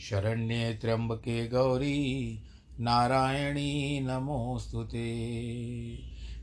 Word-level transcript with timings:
शरण्ये 0.00 0.74
त्र्यम्बके 0.74 1.48
गौरी, 1.48 2.42
नारायणी 2.80 4.00
नमोऽस्तु 4.00 4.82
ते। 4.82 5.18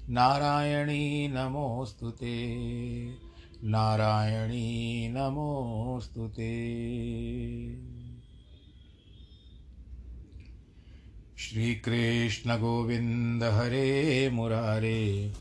नारायणी 0.10 1.28
नमोऽस्तु 1.28 2.12
ते। 2.12 2.58
नारायणी 3.64 5.10
नमोऽस्तु 5.10 6.28
ते। 6.28 6.68
श्रीकृष्णगोविन्द 11.38 13.44
हरे 13.44 14.30
मुरारे। 14.30 15.34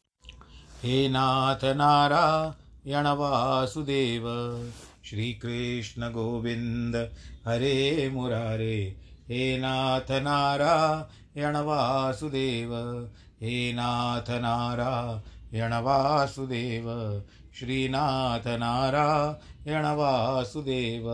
हे 0.83 1.09
नाथ 1.09 1.65
नारायण 1.65 3.04
वासुदेव 5.06 5.41
श्रीकृष्णगोविन्द। 5.41 6.97
हरे 7.49 8.11
मुरारे, 8.12 8.97
हे 9.28 9.59
नाथ 9.59 10.11
नारायण 10.11 11.56
वासुदेव। 11.56 12.71
हे 13.43 13.72
नाथ 13.72 14.31
नारायण 14.31 15.72
वासुदेव। 15.83 16.84
श्रीनाथ 17.59 18.47
नारायण 18.47 19.84
वासुदेव। 19.84 21.05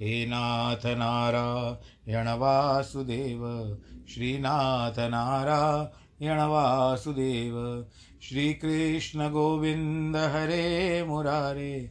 हे 0.00 0.26
नाथ 0.26 0.86
नारायण 0.86 2.28
वासुदेव। 2.28 3.78
श्रीनाथ 4.14 4.98
नारायण 4.98 6.40
वासुदेव। 6.40 7.86
श्रीकृष्ण 8.22 9.30
गोविन्द 9.30 10.16
हरे 10.16 11.04
मुरारे। 11.08 11.90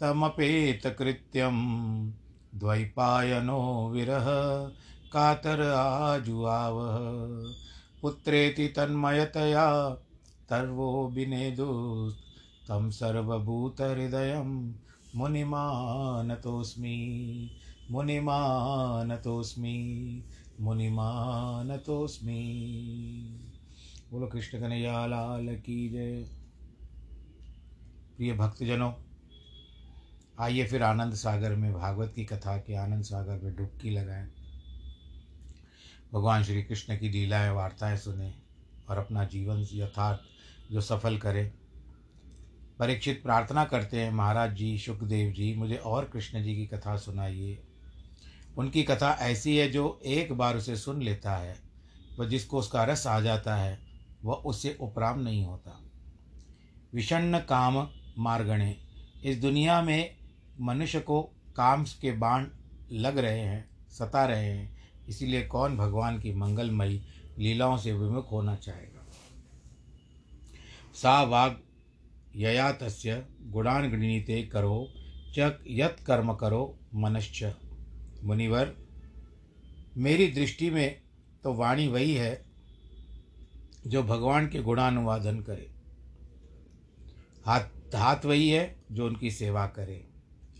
तमपेतकृत्यं 0.00 1.56
द्वैपायनो 2.54 3.88
विरह, 3.88 4.24
कातर 5.12 5.60
आजुआवः। 5.60 6.96
पुत्रेति 8.02 8.68
तन्मयतया, 8.68 9.90
तर्वो 10.48 11.08
विनेदुस् 11.08 12.14
तं 12.68 12.90
सर्वभूतहृदयं 12.90 14.74
मुनिमानतोऽस्मि 15.16 16.96
मुनिमानतोऽस्मि 17.90 19.76
मुनिमानतोऽस्मि। 20.60 22.36
बोलो 24.12 24.26
कृष्ण 24.26 24.58
की 25.56 25.88
जय। 25.88 26.26
प्रिय 28.16 28.32
भक्तजनों 28.32 28.92
आइए 30.40 30.64
फिर 30.64 30.82
आनंद 30.82 31.14
सागर 31.14 31.54
में, 31.54 31.72
भागवत 31.72 32.12
की 32.16 32.24
कथा 32.24 32.56
के 32.56 32.74
आनंद 32.74 33.02
सागर 33.02 33.38
में 33.44 33.56
डुबकी 33.56 33.90
लगाएँ। 33.90 34.26
भगवान 36.12 36.42
श्री 36.42 36.62
कृष्ण 36.62 36.98
की 36.98 37.08
लीलाएँ, 37.08 37.50
वार्ताएँ 37.50 37.96
सुने 37.96 38.34
और 38.88 38.98
अपना 38.98 39.24
जीवन 39.24 39.66
यथार्थ, 39.72 40.20
जो 40.72 40.80
सफल 40.80 41.18
करें। 41.18 41.52
परीक्षित 42.78 43.22
प्रार्थना 43.22 43.64
करते 43.64 44.00
हैं, 44.00 44.10
महाराज 44.10 44.54
जी, 44.54 44.78
सुखदेव 44.78 45.32
जी, 45.32 45.54
मुझे 45.54 45.76
और 45.76 46.04
कृष्ण 46.04 46.42
जी 46.42 46.56
की 46.56 46.66
कथा 46.66 46.96
सुनाइए। 46.96 47.62
उनकी 48.58 48.82
कथा 48.82 49.12
ऐसी 49.12 49.56
है, 49.56 49.68
जो 49.68 50.00
एक 50.06 50.32
बार 50.32 50.56
उसे 50.56 50.76
सुन 50.76 51.02
लेता 51.02 51.36
है 51.36 51.56
वह 52.18 52.26
जिसको 52.28 52.58
उसका 52.58 52.84
रस 52.84 53.06
आ 53.06 53.20
जाता 53.20 53.56
है 53.56 53.78
वह 54.24 54.34
उससे 54.34 54.76
उपराम 54.80 55.20
नहीं 55.20 55.44
होता। 55.44 55.82
विषण्ण 56.94 57.38
काम 57.38 57.88
मार्गणे, 58.18 58.76
इस 59.24 59.40
दुनिया 59.40 59.82
में 59.82 60.25
मनुष्य 60.60 61.00
को 61.00 61.22
काम 61.56 61.84
के 61.84 62.12
बाण 62.12 62.46
लग 62.92 63.18
रहे 63.18 63.40
हैं, 63.40 63.88
सता 63.90 64.24
रहे 64.24 64.44
हैं, 64.44 64.76
इसीलिए 65.08 65.46
कौन 65.46 65.76
भगवान 65.76 66.20
की 66.20 66.32
मंगलमयी 66.32 67.02
लीलाओं 67.38 67.78
से 67.78 67.92
विमुख 67.92 68.30
होना 68.30 68.56
चाहेगा? 68.56 69.06
सा 70.94 71.22
वाग 71.22 71.60
यया 72.36 72.72
तस्य 72.72 73.26
गुणान 73.42 73.90
गणिते 73.90 74.42
करो 74.42 74.92
च 75.38 75.58
यत 75.66 75.96
कर्म 76.06 76.34
करो 76.34 76.78
मनश्च। 76.94 77.52
मुनिवर, 78.24 78.76
मेरी 79.96 80.26
दृष्टि 80.26 80.70
में 80.70 81.00
तो 81.44 81.54
वाणी 81.54 81.88
वही 81.88 82.14
है 82.14 82.42
जो 83.86 84.02
भगवान 84.02 84.48
के 84.48 84.62
गुणानुवादन 84.62 85.40
करे। 85.40 85.70
हाथ 87.46 87.60
हाथ 87.94 88.24
वही 88.24 88.48
है 88.48 88.76
जो 88.92 89.06
उनकी 89.06 89.30
सेवा 89.30 89.66
करे। 89.66 90.05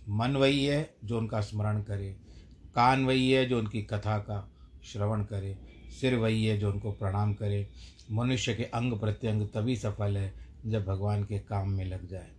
मन 0.09 0.37
वही 0.37 0.65
है 0.65 0.95
जो 1.05 1.19
उनका 1.19 1.41
स्मरण 1.41 1.81
करे, 1.83 2.09
कान 2.75 3.05
वही 3.05 3.31
है 3.31 3.45
जो 3.47 3.59
उनकी 3.59 3.83
कथा 3.83 4.19
का 4.19 4.49
श्रवण 4.85 5.23
करे, 5.23 5.57
सिर 6.01 6.15
वही 6.15 6.45
है 6.47 6.59
जो 6.59 6.73
उनको 6.73 6.93
प्रणाम 6.93 7.35
करे। 7.35 7.69
मनुष्य 8.13 8.55
के 8.55 8.65
अंग 8.65 8.93
प्रत्यंग 8.93 9.47
तभी 9.55 9.77
सफल 9.77 10.17
है 10.17 10.33
जब 10.67 10.85
भगवान 10.85 11.25
के 11.25 11.39
काम 11.39 11.71
में 11.71 11.85
लग 11.85 12.09
जाए। 12.09 12.31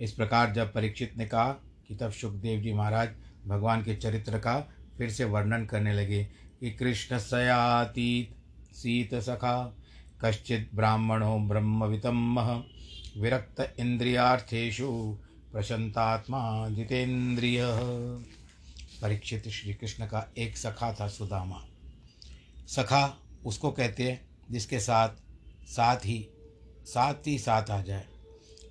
इस 0.00 0.12
प्रकार 0.12 0.52
जब 0.52 0.72
परीक्षित 0.72 1.16
ने 1.18 1.26
कहा 1.26 1.50
कि 1.88 1.94
तब 1.94 2.10
सुखदेव 2.10 2.60
जी 2.60 2.72
महाराज 2.72 3.08
भगवान 3.46 3.82
के 3.82 3.94
चरित्र 3.96 4.38
का 4.38 4.58
फिर 4.98 5.10
से 5.10 5.24
वर्णन 5.24 5.64
करने 5.66 5.92
लगे 5.92 6.24
कि 6.60 6.70
कृष्ण 6.70 7.18
सयातीत 7.18 8.36
सीत 8.74 9.14
सखा, 9.14 9.76
कश्चित 10.20 10.70
ब्राह्मणो 10.74 11.38
ब्रह्मवितम 11.38 12.38
विरक्त 13.16 13.74
इंद्रियार्थेशु 13.80 14.88
प्रशंतात्मा 15.52 16.68
जितेंद्रिय। 16.68 17.64
परीक्षित 19.02 19.48
श्री 19.48 19.74
कृष्ण 19.74 20.06
का 20.06 20.32
एक 20.38 20.56
सखा 20.56 20.92
था 20.92 21.08
सुदामा। 21.08 21.64
सखा 22.66 23.16
उसको 23.44 23.70
कहते 23.70 24.10
हैं, 24.10 24.28
जिसके 24.50 24.80
साथ 24.80 25.08
साथ 25.66 25.96
ही 25.96 26.28
साथ 26.84 27.14
ही 27.26 27.38
साथ 27.38 27.70
आ 27.70 27.82
जाए। 27.82 28.06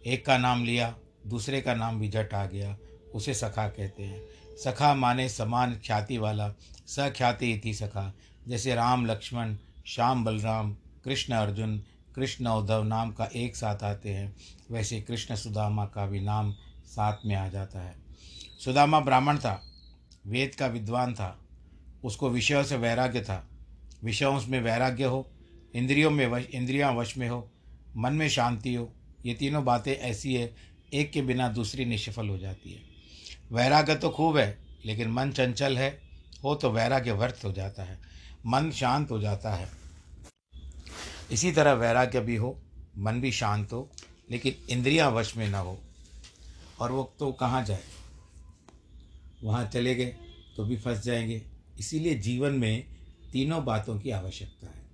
एक 0.05 0.25
का 0.25 0.37
नाम 0.37 0.63
लिया, 0.63 0.95
दूसरे 1.27 1.61
का 1.61 1.73
नाम 1.73 1.99
भी 1.99 2.09
झट 2.09 2.33
आ 2.33 2.45
गया, 2.45 2.77
उसे 3.15 3.33
सखा 3.33 3.67
कहते 3.67 4.03
हैं। 4.03 4.21
सखा 4.63 4.95
माने 4.95 5.29
समान 5.29 5.81
ख्याति 5.85 6.17
वाला, 6.17 6.53
सख्याति 6.87 7.61
थी 7.65 7.73
सखा, 7.73 8.13
जैसे 8.47 8.75
राम, 8.75 9.05
लक्ष्मण, 9.05 9.57
श्याम, 9.87 10.25
बलराम, 10.25 10.73
कृष्ण, 11.03 11.33
अर्जुन, 11.33 11.83
कृष्ण, 12.15 12.47
उद्धव 12.47 12.83
नाम 12.83 13.11
का 13.11 13.25
एक 13.25 13.55
साथ 13.55 13.83
आते 13.83 14.09
हैं, 14.09 14.35
वैसे 14.71 15.01
कृष्ण 15.01 15.35
सुदामा 15.35 15.85
का 15.85 16.05
भी 16.05 16.19
नाम 16.19 16.55
साथ 16.87 17.17
में 17.25 17.35
आ 17.35 17.49
जाता 17.49 17.79
है। 17.79 17.95
सुदामा 18.65 18.99
ब्राह्मण 18.99 19.37
था, 19.37 19.63
वेद 20.27 20.55
का 20.55 20.67
विद्वान 20.67 21.13
था, 21.13 21.39
उसको 22.03 22.29
विषयों 22.29 22.63
से 22.63 22.77
वैराग्य 22.77 23.21
था। 23.21 23.49
विषयों 24.03 24.41
में 24.47 24.61
वैराग्य 24.61 25.03
हो, 25.03 25.31
इंद्रियों 25.75 26.11
में 26.11 26.27
वश, 26.27 26.45
इंद्रियाँ 26.45 26.93
वश 26.93 27.17
में 27.17 27.29
हो, 27.29 27.51
मन 27.97 28.13
में 28.13 28.29
शांति 28.29 28.73
हो, 28.73 28.93
ये 29.25 29.33
तीनों 29.33 29.65
बातें 29.65 29.93
ऐसी 29.93 30.33
है, 30.33 30.55
एक 30.93 31.11
के 31.11 31.21
बिना 31.21 31.49
दूसरी 31.49 31.85
निष्फल 31.85 32.29
हो 32.29 32.37
जाती 32.37 32.73
है। 32.73 32.81
वैराग्य 33.51 33.95
तो 33.95 34.09
खूब 34.09 34.37
है, 34.37 34.57
लेकिन 34.85 35.11
मन 35.11 35.31
चंचल 35.31 35.77
है, 35.77 36.01
हो 36.43 36.55
तो 36.55 36.71
वैराग्य 36.71 37.11
व्यर्थ 37.11 37.41
हो 37.45 37.51
जाता 37.51 37.83
है, 37.83 37.99
मन 38.45 38.71
शांत 38.71 39.11
हो 39.11 39.19
जाता 39.19 39.53
है। 39.55 39.69
इसी 41.31 41.51
तरह 41.51 41.73
वैराग्य 41.73 42.19
भी 42.19 42.35
हो, 42.35 42.61
मन 42.97 43.21
भी 43.21 43.31
शांत 43.31 43.73
हो, 43.73 43.91
लेकिन 44.31 44.55
इंद्रियाँ 44.69 45.11
वश 45.11 45.37
में 45.37 45.49
ना 45.49 45.59
हो। 45.59 45.79
और 46.79 46.91
वो 46.91 47.13
तो 47.19 47.31
कहाँ 47.31 47.63
जाए? 47.65 47.83
वहाँ 49.43 49.65
चले 49.65 49.95
गए 49.95 50.15
तो 50.57 50.65
भी 50.65 50.77
फंस 50.77 51.03
जाएँगे। 51.03 51.41
इसीलिए 51.79 52.15
जीवन 52.15 52.53
में 52.53 52.85
तीनों 53.31 53.65
बातों 53.65 53.99
की 53.99 54.09
आवश्यकता 54.09 54.67
है। 54.67 54.87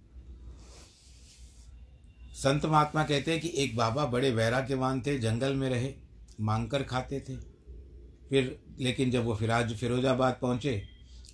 संत 2.34 2.66
महात्मा 2.66 3.04
कहते 3.04 3.32
हैं 3.32 3.42
कि 3.42 3.52
एक 3.56 3.76
बाबा 3.76 4.06
बड़े 4.06 4.32
वैराग्यवान 4.32 5.02
थे, 5.02 5.20
जंगल 5.20 5.54
में 5.54 5.70
रहे 5.70 5.94
मांग 6.42 6.70
कर 6.70 6.84
खाते 6.84 7.20
थे। 7.20 7.36
फिर, 8.30 8.60
लेकिन 8.80 9.12
जब 9.12 9.24
वो 9.24 9.36
फिराज, 9.36 9.76
फिरोजाबाद 9.76 10.38
पहुँचे 10.42 10.84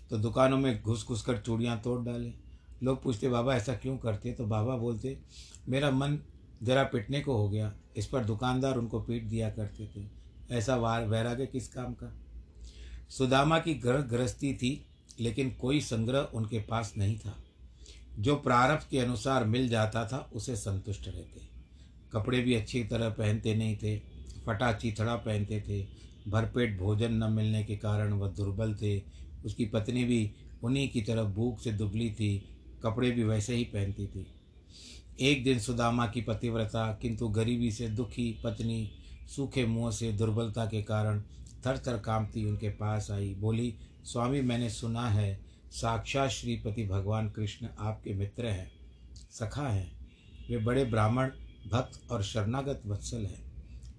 तो 0.10 0.18
दुकानों 0.18 0.58
में 0.58 0.82
घुस 0.82 1.06
घुस 1.08 1.22
कर 1.22 1.38
चूड़ियाँ 1.38 1.82
तोड़ 1.82 2.06
डाले। 2.06 2.34
लोग 2.84 3.04
पूछते, 3.04 3.30
बाबा, 3.30 3.56
ऐसा 3.56 3.74
क्यों 3.74 3.98
करते? 3.98 4.34
तो 4.34 4.46
बाबा 4.46 4.76
बोलते, 4.76 5.20
मेरा 5.70 5.92
मन 5.92 6.20
जरा 6.64 6.84
पिटने 6.84 7.22
को 7.22 7.38
हो 7.38 7.50
गया। 7.50 7.74
इस 7.98 8.08
पर 8.08 8.24
दुकानदार 8.24 8.78
उनको 8.78 9.02
पीट 9.02 9.24
दिया 9.24 9.50
करते 9.50 9.88
थे। 9.88 10.19
ऐसा 10.52 10.76
वार 10.76 11.08
वैराग्य 11.08 11.46
किस 11.46 11.68
काम 11.68 11.94
का? 11.94 12.16
सुदामा 13.10 13.60
की 13.60 13.74
घर 13.74 14.02
गृहस्थी 14.02 14.54
थी, 14.54 14.86
लेकिन 15.20 15.52
कोई 15.52 15.82
संग्रह 15.82 16.20
उनके 16.20 16.60
पास 16.60 16.94
नहीं 16.98 17.20
था। 17.20 17.44
जो 18.20 18.36
प्रारब्ध 18.36 18.88
के 18.90 19.00
अनुसार 19.00 19.46
मिल 19.46 19.70
जाता 19.70 20.06
था, 20.06 20.32
उसे 20.34 20.56
संतुष्ट 20.56 21.08
रहते। 21.08 21.50
कपड़े 22.14 22.42
भी 22.42 22.54
अच्छी 22.54 22.84
तरह 22.84 23.10
पहनते 23.10 23.56
नहीं 23.56 23.78
थे 23.78 24.20
फटा 24.46 24.74
चिथड़ा 24.74 25.16
पहनते 25.16 25.64
थे, 25.68 25.88
भरपेट 26.28 26.78
भोजन 26.78 27.14
न 27.14 27.34
मिलने 27.34 27.64
के 27.64 27.78
कारण 27.78 28.14
वह 28.14 28.30
दुर्बल 28.30 28.76
थे। 28.76 29.02
उसकी 29.46 29.66
पत्नी 29.66 30.04
भी 30.04 30.32
उन्हीं 30.64 30.90
की 30.90 31.02
तरफ़ 31.02 31.28
भूख 31.28 31.62
से 31.62 31.72
दुबली 31.72 32.12
थी, 32.12 32.50
कपड़े 32.84 33.12
भी 33.12 33.24
वैसे 33.24 33.56
ही 33.56 33.64
पहनती 33.64 34.08
थी। 34.08 34.28
एक 35.20 35.44
दिन 35.44 35.60
सुदामा 35.60 36.08
की 36.08 36.22
पतिव्रता, 36.22 37.00
किंतु 37.02 37.28
गरीबी 37.28 37.72
से 37.72 37.88
दुखी 37.88 38.42
पत्नी 38.44 38.92
सूखे 39.30 39.66
मुँह 39.66 39.92
से 39.92 40.12
दुर्बलता 40.12 40.66
के 40.66 40.82
कारण 40.84 41.22
थर 41.66 41.78
थर 41.78 41.98
कामती 41.98 42.46
उनके 42.46 42.70
पास 42.70 43.10
आई। 43.12 43.34
बोली, 43.36 43.74
स्वामी, 44.04 44.42
मैंने 44.42 44.70
सुना 44.70 45.08
है, 45.10 45.40
साक्षात 45.72 46.30
श्रीपति 46.30 46.86
भगवान 46.86 47.30
कृष्ण 47.30 47.68
आपके 47.80 48.14
मित्र 48.14 48.46
हैं, 48.46 48.72
सखा 49.32 49.68
हैं। 49.68 49.92
वे 50.50 50.58
बड़े 50.58 50.86
ब्राह्मण, 50.86 51.30
भक्त 51.72 52.12
और 52.12 52.24
शरणागत 52.24 52.82
वत्सल 52.86 53.26
हैं। 53.26 53.44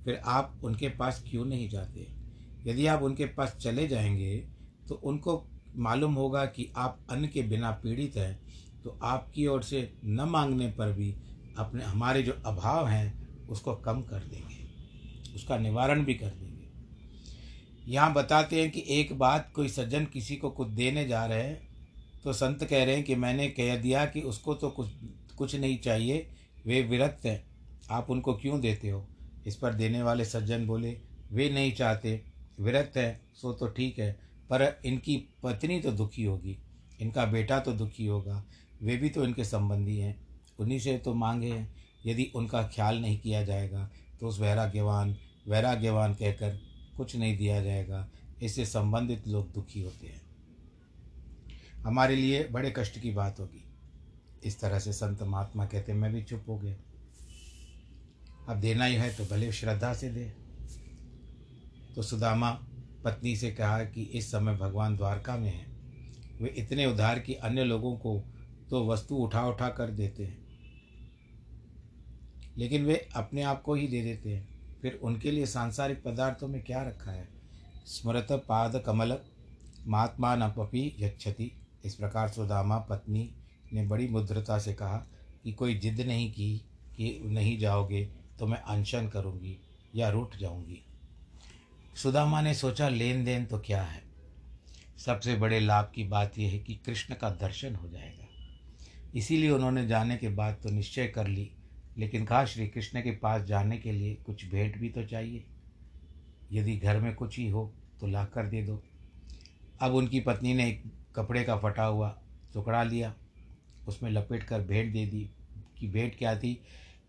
फिर 0.04 0.20
आप 0.26 0.60
उनके 0.64 0.88
पास 0.88 1.22
क्यों 1.28 1.44
नहीं 1.44 1.68
जाते? 1.68 2.06
यदि 2.66 2.86
आप 2.86 3.02
उनके 3.02 3.26
पास 3.26 3.56
चले 3.56 3.86
जाएँगे 3.88 4.36
तो 4.88 4.94
उनको 4.94 5.44
मालूम 5.76 6.14
होगा 6.14 6.44
कि 6.46 6.70
आप 6.76 6.98
अन्न 7.10 7.26
के 7.26 7.42
बिना 7.42 7.70
पीड़ित 7.72 8.16
हैं 8.16 8.40
तो 8.84 8.98
आपकी 9.02 9.46
ओर 9.46 9.62
से 9.62 9.92
न 10.04 10.20
मांगने 10.20 10.70
पर 10.70 10.92
भी 10.92 11.14
अपने, 11.58 11.84
हमारे 11.84 12.22
जो 12.22 12.32
अभाव 12.46 12.88
हैं, 12.88 13.46
उसको 13.48 13.74
कम 13.76 14.02
कर 14.02 14.18
देंगे। 14.20 14.59
उसका 15.34 15.58
निवारण 15.58 16.04
भी 16.04 16.14
कर 16.14 16.26
देंगे। 16.26 17.92
यहाँ 17.92 18.12
बताते 18.12 18.60
हैं 18.60 18.70
कि 18.70 18.84
एक 18.90 19.12
बात 19.18 19.50
कोई 19.54 19.68
सज्जन 19.68 20.04
किसी 20.04 20.36
को 20.36 20.50
कुछ 20.50 20.68
देने 20.68 21.06
जा 21.08 21.24
रहे 21.26 21.42
हैं 21.42 21.68
तो 22.24 22.32
संत 22.32 22.64
कह 22.64 22.84
रहे 22.84 22.94
हैं 22.94 23.04
कि 23.04 23.14
मैंने 23.14 23.48
कह 23.48 23.76
दिया 23.76 24.04
कि 24.06 24.20
उसको 24.22 24.54
तो 24.54 24.70
कुछ 24.70 24.88
कुछ 25.38 25.54
नहीं 25.54 25.78
चाहिए, 25.78 26.26
वे 26.66 26.80
विरक्त 26.82 27.24
हैं। 27.26 27.42
आप 27.90 28.10
उनको 28.10 28.34
क्यों 28.34 28.60
देते 28.60 28.88
हो? 28.88 29.06
इस 29.46 29.56
पर 29.56 29.74
देने 29.74 30.02
वाले 30.02 30.24
सज्जन 30.24 30.66
बोले, 30.66 30.96
वे 31.32 31.48
नहीं 31.50 31.72
चाहते, 31.72 32.20
विरक्त 32.60 32.96
हैं, 32.96 33.20
सो 33.34 33.52
तो 33.52 33.68
ठीक 33.68 33.98
है, 33.98 34.12
पर 34.50 34.80
इनकी 34.84 35.16
पत्नी 35.42 35.80
तो 35.80 35.92
दुखी 35.92 36.24
होगी, 36.24 36.56
इनका 37.00 37.24
बेटा 37.24 37.58
तो 37.58 37.72
दुखी 37.72 38.06
होगा, 38.06 38.42
वे 38.82 38.96
भी 38.96 39.08
तो 39.08 39.24
इनके 39.24 39.44
संबंधी 39.44 39.96
हैं। 39.98 40.16
उन्हीं 40.58 40.78
से 40.78 40.96
तो 40.98 41.14
मांगे 41.14 41.50
हैं, 41.50 41.68
यदि 42.06 42.30
उनका 42.34 42.62
ख्याल 42.74 43.00
नहीं 43.00 43.18
किया 43.18 43.42
जाएगा 43.44 43.90
तो 44.20 44.28
उस 44.28 44.40
वैराग्यवान 44.40 45.16
वैराग्यवान 45.48 46.14
कहकर 46.14 46.58
कुछ 46.96 47.16
नहीं 47.16 47.38
दिया 47.38 47.62
जाएगा। 47.62 48.08
इससे 48.42 48.66
संबंधित 48.66 49.28
लोग 49.28 49.52
दुखी 49.52 49.82
होते 49.82 50.06
हैं। 50.06 50.22
हमारे 51.82 52.16
लिए 52.16 52.48
बड़े 52.48 52.74
कष्ट 52.76 52.98
की 52.98 53.10
बात 53.10 53.40
होगी। 53.40 53.64
इस 54.44 54.60
तरह 54.60 54.78
से 54.78 54.92
संत 54.92 55.22
महात्मा 55.22 55.66
कहते 55.66 55.92
मैं 55.92 56.12
भी 56.12 56.22
चुप 56.22 56.44
हो 56.48 56.58
गया। 56.58 56.76
अब 58.48 58.60
देना 58.60 58.84
ही 58.84 58.94
है 58.94 59.14
तो 59.14 59.24
भले 59.24 59.52
श्रद्धा 59.52 59.94
से 59.94 60.10
दे। 60.10 60.32
तो 61.94 62.02
सुदामा 62.02 62.50
पत्नी 63.04 63.36
से 63.36 63.50
कहा 63.50 63.84
कि 63.84 64.02
इस 64.02 64.30
समय 64.30 64.56
भगवान 64.56 64.96
द्वारका 64.96 65.36
में 65.36 65.54
हैं। 65.54 65.70
वे 66.40 66.48
इतने 66.48 66.86
उधार 66.86 67.18
की 67.18 67.34
अन्य 67.34 67.64
लोगों 67.64 67.96
को 67.96 68.24
तो 68.70 68.86
वस्तु 68.88 69.16
उठा 69.16 69.46
उठा 69.46 69.68
कर 69.68 69.90
देते 69.90 70.24
हैं। 70.24 70.39
लेकिन 72.60 72.84
वे 72.84 73.08
अपने 73.16 73.42
आप 73.42 73.62
को 73.62 73.74
ही 73.74 73.86
दे 73.88 74.02
देते 74.02 74.30
हैं। 74.30 74.48
फिर 74.82 75.00
उनके 75.02 75.30
लिए 75.30 75.46
सांसारिक 75.46 76.02
पदार्थों 76.02 76.48
में 76.48 76.62
क्या 76.62 76.82
रखा 76.82 77.10
है? 77.10 77.28
स्मृत, 77.86 78.26
पाद, 78.32 78.82
कमल, 78.86 79.18
महात्मा 79.86 80.34
न 80.36 80.48
पपी 80.48 80.96
यच्छति। 80.98 81.50
इस 81.84 81.94
प्रकार 81.94 82.28
सुदामा, 82.28 82.78
पत्नी 82.78 83.30
ने 83.72 83.86
बड़ी 83.86 84.08
मुद्रता 84.08 84.58
से 84.58 84.74
कहा 84.74 84.96
कि 85.44 85.52
कोई 85.52 85.74
जिद 85.74 86.00
नहीं 86.00 86.32
की 86.32 86.56
कि 86.96 87.20
नहीं 87.24 87.58
जाओगे 87.58 88.04
तो 88.38 88.46
मैं 88.46 88.58
अनशन 88.58 89.08
करूँगी 89.08 89.56
या 89.94 90.08
रूठ 90.08 90.36
जाऊँगी। 90.36 90.82
सुदामा 91.96 92.40
ने 92.40 92.54
सोचा 92.54 92.88
लेन 92.88 93.24
देन 93.24 93.44
तो 93.44 93.58
क्या 93.58 93.82
है? 93.82 94.02
सबसे 94.98 95.34
बड़े 95.34 95.60
लाभ 95.60 95.92
की 95.94 96.04
बात 96.04 96.38
यह 96.38 96.50
है 96.50 96.58
कि 96.58 96.74
कृष्ण 96.74 97.14
का 97.14 97.30
दर्शन 97.30 97.74
हो 97.74 97.88
जाएगा। 97.88 98.26
इसीलिए 99.14 99.50
उन्होंने 99.50 99.86
जाने 99.86 100.16
के 100.16 100.28
बाद 100.28 100.56
तो 100.62 100.70
निश्चय 100.70 101.06
कर 101.06 101.26
ली 101.26 101.50
लेकिन 102.00 102.24
कहा, 102.24 102.44
श्री 102.44 102.68
कृष्ण 102.68 103.00
के 103.00 103.10
पास 103.10 103.42
जाने 103.42 103.78
के 103.78 103.92
लिए 103.92 104.14
कुछ 104.14 104.50
भेंट 104.50 104.78
भी 104.78 104.88
तो 104.88 105.04
चाहिए। 105.04 105.44
यदि 106.52 106.76
घर 106.76 107.00
में 107.00 107.14
कुछ 107.14 107.38
ही 107.38 107.48
हो 107.48 107.74
तो 108.00 108.06
ला 108.06 108.24
कर 108.24 108.46
दे 108.46 108.62
दो। 108.62 108.82
अब 109.80 109.94
उनकी 109.94 110.20
पत्नी 110.20 110.54
ने 110.54 110.68
एक 110.68 110.82
कपड़े 111.16 111.44
का 111.44 111.58
फटा 111.58 111.84
हुआ 111.84 112.18
टुकड़ा 112.54 112.82
लिया। 112.82 113.14
उसमें 113.88 114.10
लपेट 114.10 114.42
कर 114.42 114.60
भेंट 114.60 114.92
दे 114.92 115.06
दी। 115.06 115.30
कि 115.80 115.88
भेंट 115.88 116.18
क्या 116.18 116.38
थी? 116.38 116.62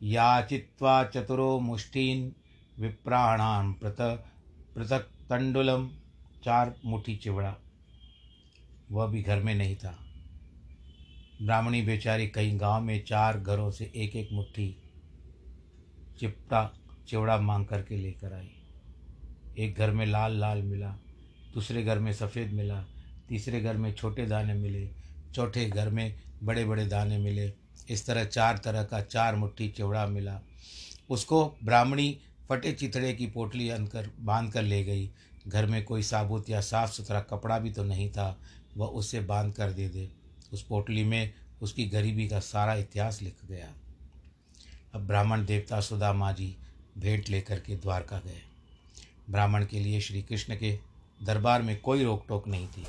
याचित्वा 0.04 1.04
चतुरो 1.04 1.60
मुष्टीन 1.60 2.34
विप्राणाम 2.80 3.74
पृथक 3.74 4.26
पृथक 4.76 5.00
तंडुलम 5.00 5.90
चार 6.44 6.76
मुट्ठी 6.86 7.16
चिवड़ा। 7.16 7.56
वह 8.92 9.08
भी 9.08 9.22
घर 9.22 9.44
में 9.44 9.56
नहीं 9.56 9.76
था। 9.76 10.08
ब्राह्मणी 11.42 11.82
बेचारी 11.82 12.28
कई 12.28 12.52
गाँव 12.52 12.84
में 12.84 13.04
चार 13.04 13.40
घरों 13.40 13.72
से 13.72 13.92
एक 13.96 14.16
एक 14.16 14.30
मुट्ठी 14.32 14.81
चिपटा 16.22 16.78
चिवड़ा 17.08 17.38
मांग 17.38 17.66
करके 17.66 17.98
लेकर 17.98 18.34
आई। 18.34 18.52
एक 19.58 19.76
घर 19.76 19.92
में 19.92 20.06
लाल 20.06 20.40
लाल 20.40 20.62
मिला, 20.62 20.90
दूसरे 21.54 21.84
घर 21.84 22.00
में 22.00 22.14
सफ़ेद 22.14 22.52
मिला, 22.52 22.86
तीसरे 23.30 23.62
घर 23.62 23.78
में 23.78 23.94
छोटे 23.94 24.26
दाने 24.26 24.54
मिले, 24.54 24.90
चौथे 25.34 25.70
घर 25.70 25.90
में 25.90 26.22
बड़े 26.44 26.66
बड़े 26.66 26.86
दाने 26.86 27.18
मिले। 27.18 27.54
इस 27.90 28.06
तरह 28.06 28.24
चार 28.24 28.58
तरह 28.58 28.84
का 28.84 29.02
चार 29.02 29.36
मुट्ठी 29.36 29.70
चिवड़ा 29.70 30.08
मिला। 30.08 30.42
उसको 31.10 31.58
ब्राह्मणी 31.64 32.20
फटे 32.50 32.72
चितड़े 32.72 33.14
की 33.14 33.28
पोटली 33.28 33.70
अनकर 33.70 34.10
बाँध 34.20 34.52
कर 34.52 34.64
ले 34.64 34.84
गई। 34.84 35.12
घर 35.48 35.66
में 35.66 35.84
कोई 35.84 36.04
साबुत 36.04 36.50
या 36.50 36.62
साफ़ 36.62 36.92
सुथरा 36.92 37.22
कपड़ा 37.22 37.60
भी 37.60 37.72
तो 37.72 37.84
नहीं 37.84 38.12
था, 38.12 38.42
वह 38.78 38.88
उसे 38.88 39.20
बाँध 39.20 39.54
कर 39.54 39.72
दे 39.72 39.90
दे। 39.90 40.12
उस 40.54 40.64
पोटली 40.64 41.04
में 41.04 41.34
उसकी 41.62 41.86
गरीबी 41.86 42.28
का 42.28 42.40
सारा 42.40 42.74
इतिहास 42.74 43.22
लिख 43.22 43.46
गया। 43.46 43.74
अब 44.94 45.02
ब्राह्मण 45.02 45.46
देवता 45.46 45.80
सुदामा 45.82 46.32
जी 46.32 46.56
भेंट 46.98 47.30
लेकर 47.30 47.60
के 47.60 47.76
द्वारका 47.76 48.18
गए। 48.18 48.42
ब्राह्मण 49.30 49.66
के 49.66 49.80
लिए 49.80 50.00
श्री 50.02 50.22
कृष्ण 50.22 50.56
के 50.56 50.78
दरबार 51.20 51.62
में 51.62 51.80
कोई 51.80 52.04
रोक 52.04 52.26
टोक 52.28 52.48
नहीं 52.48 52.68
थी। 52.68 52.86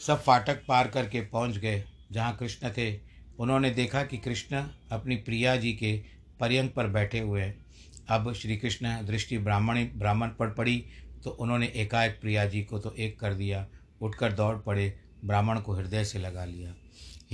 सब 0.00 0.22
फाटक 0.22 0.62
पार 0.68 0.88
करके 0.88 1.20
पहुँच 1.20 1.56
गए। 1.56 1.84
जहाँ 2.12 2.36
कृष्ण 2.36 2.70
थे, 2.70 2.98
उन्होंने 3.38 3.70
देखा 3.70 4.02
कि 4.02 4.18
कृष्ण 4.18 4.62
अपनी 4.92 5.16
प्रिया 5.16 5.56
जी 5.56 5.72
के 5.72 5.92
पर्यंक 6.40 6.72
पर 6.74 6.86
बैठे 6.86 7.20
हुए 7.20 7.42
हैं। 7.42 7.64
अब 8.08 8.32
श्री 8.32 8.56
कृष्ण 8.56 8.94
दृष्टि 9.06 9.38
ब्राह्मणी, 9.38 9.84
ब्राह्मण 9.84 10.28
पर 10.28 10.50
पड़ी 10.50 10.84
तो 11.24 11.30
उन्होंने 11.30 11.66
एकाएक 11.66 12.20
प्रिया 12.20 12.44
जी 12.46 12.62
को 12.62 12.78
तो 12.78 12.94
एक 12.94 13.18
कर 13.20 13.34
दिया, 13.34 13.66
उठकर 14.00 14.32
दौड़ 14.32 14.56
पड़े, 14.56 14.92
ब्राह्मण 15.24 15.60
को 15.60 15.74
हृदय 15.74 16.04
से 16.04 16.18
लगा 16.18 16.44
लिया। 16.44 16.74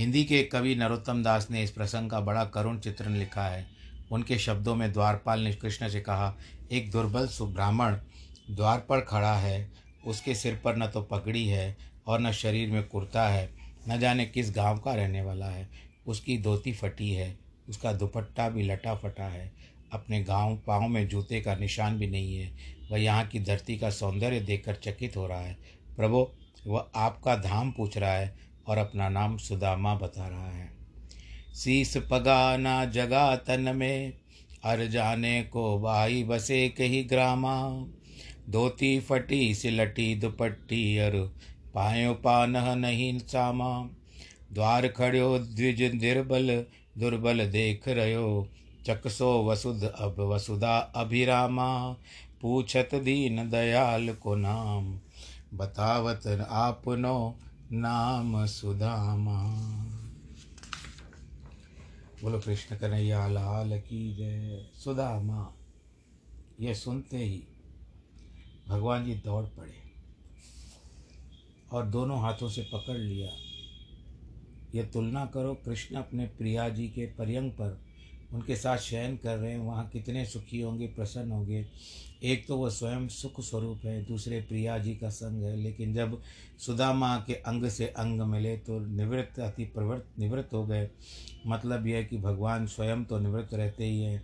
हिंदी 0.01 0.23
के 0.23 0.41
कवि 0.43 0.73
नरोत्तम 0.75 1.21
दास 1.23 1.47
ने 1.51 1.63
इस 1.63 1.71
प्रसंग 1.71 2.09
का 2.09 2.19
बड़ा 2.19 2.43
करुण 2.45 2.77
चित्रण 2.79 3.15
लिखा 3.15 3.43
है। 3.43 3.65
उनके 4.11 4.37
शब्दों 4.37 4.75
में 4.75 4.91
द्वारपाल 4.93 5.39
ने 5.39 5.53
कृष्ण 5.53 5.89
से 5.89 6.01
कहा, 6.01 6.33
एक 6.71 6.89
दुर्बल 6.91 7.27
सुब्राह्मण 7.27 7.95
द्वार 8.49 8.79
पर 8.79 9.01
खड़ा 9.01 9.33
है, 9.33 9.71
उसके 10.05 10.35
सिर 10.35 10.59
पर 10.63 10.77
न 10.77 10.87
तो 10.87 11.01
पगड़ी 11.01 11.45
है 11.47 11.77
और 12.07 12.21
न 12.21 12.31
शरीर 12.31 12.71
में 12.71 12.83
कुर्ता 12.83 13.27
है, 13.29 13.49
न 13.89 13.99
जाने 13.99 14.25
किस 14.25 14.51
गाँव 14.51 14.79
का 14.79 14.93
रहने 14.93 15.21
वाला 15.21 15.45
है, 15.45 15.69
उसकी 16.07 16.37
धोती 16.37 16.73
फटी 16.73 17.11
है, 17.11 17.37
उसका 17.69 17.93
दुपट्टा 17.93 18.49
भी 18.49 18.63
लटा 18.63 18.95
फटा 18.95 19.27
है, 19.27 19.51
अपने 19.93 20.23
गाँव 20.23 20.55
पाँव 20.67 20.87
में 20.87 21.07
जूते 21.07 21.41
का 21.41 21.55
निशान 21.55 21.99
भी 21.99 22.07
नहीं 22.07 22.37
है, 22.37 22.51
वह 22.91 22.99
यहाँ 22.99 23.27
की 23.27 23.39
धरती 23.39 23.77
का 23.77 23.89
सौंदर्य 23.89 24.39
देखकर 24.39 24.75
चकित 24.75 25.17
हो 25.17 25.27
रहा 25.27 25.41
है। 25.41 25.57
प्रभु, 25.95 26.27
वह 26.67 26.89
आपका 26.95 27.35
धाम 27.35 27.71
पूछ 27.71 27.97
रहा 27.97 28.13
है 28.13 28.50
और 28.71 28.77
अपना 28.77 29.09
नाम 29.09 29.37
सुदामा 29.37 29.95
बता 29.95 30.27
रहा 30.27 30.49
है। 30.49 30.69
शीस 31.55 31.97
पगाना 31.97 32.85
जगा 32.85 33.35
तन 33.35 33.73
में 33.75 34.13
अर 34.63 34.85
जाने 34.85 35.43
को 35.43 35.81
भाई 35.81 36.23
बसे 36.23 36.69
कही 36.69 37.03
ग्रामा। 37.03 37.85
धोती 38.49 38.99
फटी, 38.99 39.55
सिलटी 39.55 40.15
दुपट्टी 40.15 40.97
अर 40.97 41.17
पायो 41.73 42.13
पान 42.13 42.57
नहीं 42.79 43.19
सामा। 43.19 43.89
द्वार 44.53 44.87
खड़ो, 44.87 45.39
द्विज 45.39 45.81
निर्बल, 45.81 46.65
दुर्बल 46.97 47.45
देख 47.47 47.87
रहो। 47.87 48.47
चकसो 48.85 49.45
वसुध, 49.47 49.83
अब 49.83 50.19
वसुधा 50.19 50.77
अभिरामा। 50.95 51.95
पूछत 52.41 52.89
दीन 52.95 53.49
दयाल 53.49 54.09
को 54.13 54.35
नाम, 54.35 54.99
बतावत 55.53 56.47
आपनो 56.51 57.35
नाम 57.73 58.45
सुदामा। 58.45 59.43
बोलो 62.21 62.39
कृष्ण 62.39 62.77
कन्हैया, 62.77 63.27
लाल 63.27 63.79
की 63.79 64.15
जय। 64.15 64.69
सुदामा, 64.75 65.55
ये 66.59 66.75
सुनते 66.75 67.17
ही 67.17 67.43
भगवान 68.67 69.05
जी 69.05 69.15
दौड़ 69.15 69.45
पड़े 69.45 69.73
और 71.71 71.85
दोनों 71.85 72.21
हाथों 72.21 72.49
से 72.49 72.69
पकड़ 72.73 72.97
लिया। 72.97 73.29
यह 74.75 74.85
तुलना 74.85 75.25
करो, 75.25 75.53
कृष्ण 75.55 75.95
अपने 75.95 76.25
प्रिया 76.25 76.69
जी 76.69 76.89
के 76.89 77.05
पर्यंग 77.05 77.51
पर 77.51 77.81
उनके 78.33 78.55
साथ 78.55 78.77
शयन 78.77 79.17
कर 79.17 79.37
रहे 79.37 79.51
हैं। 79.51 79.59
वहाँ 79.59 79.89
कितने 79.89 80.25
सुखी 80.25 80.61
होंगे, 80.61 80.87
प्रसन्न 80.87 81.31
होंगे। 81.31 81.67
एक 82.23 82.47
तो 82.47 82.57
वह 82.57 82.69
स्वयं 82.69 83.07
सुख 83.07 83.39
स्वरूप 83.41 83.85
है, 83.85 84.05
दूसरे 84.05 84.41
प्रिया 84.41 84.77
जी 84.77 84.95
का 84.95 85.09
संग 85.09 85.43
है, 85.43 85.55
लेकिन 85.55 85.93
जब 85.93 86.21
सुदामा 86.57 87.15
के 87.27 87.33
अंग 87.33 87.67
से 87.69 87.87
अंग 87.87 88.21
मिले 88.21 88.57
तो 88.57 88.79
निवृत्त, 88.79 89.39
अति 89.39 89.65
प्रवृत्त, 89.65 90.19
निवृत्त 90.19 90.53
हो 90.53 90.65
गए। 90.65 90.89
मतलब 91.47 91.87
यह 91.87 92.03
कि 92.03 92.17
भगवान 92.17 92.65
स्वयं 92.65 93.05
तो 93.05 93.19
निवृत्त 93.19 93.53
रहते 93.53 93.85
ही 93.85 94.01
हैं, 94.01 94.23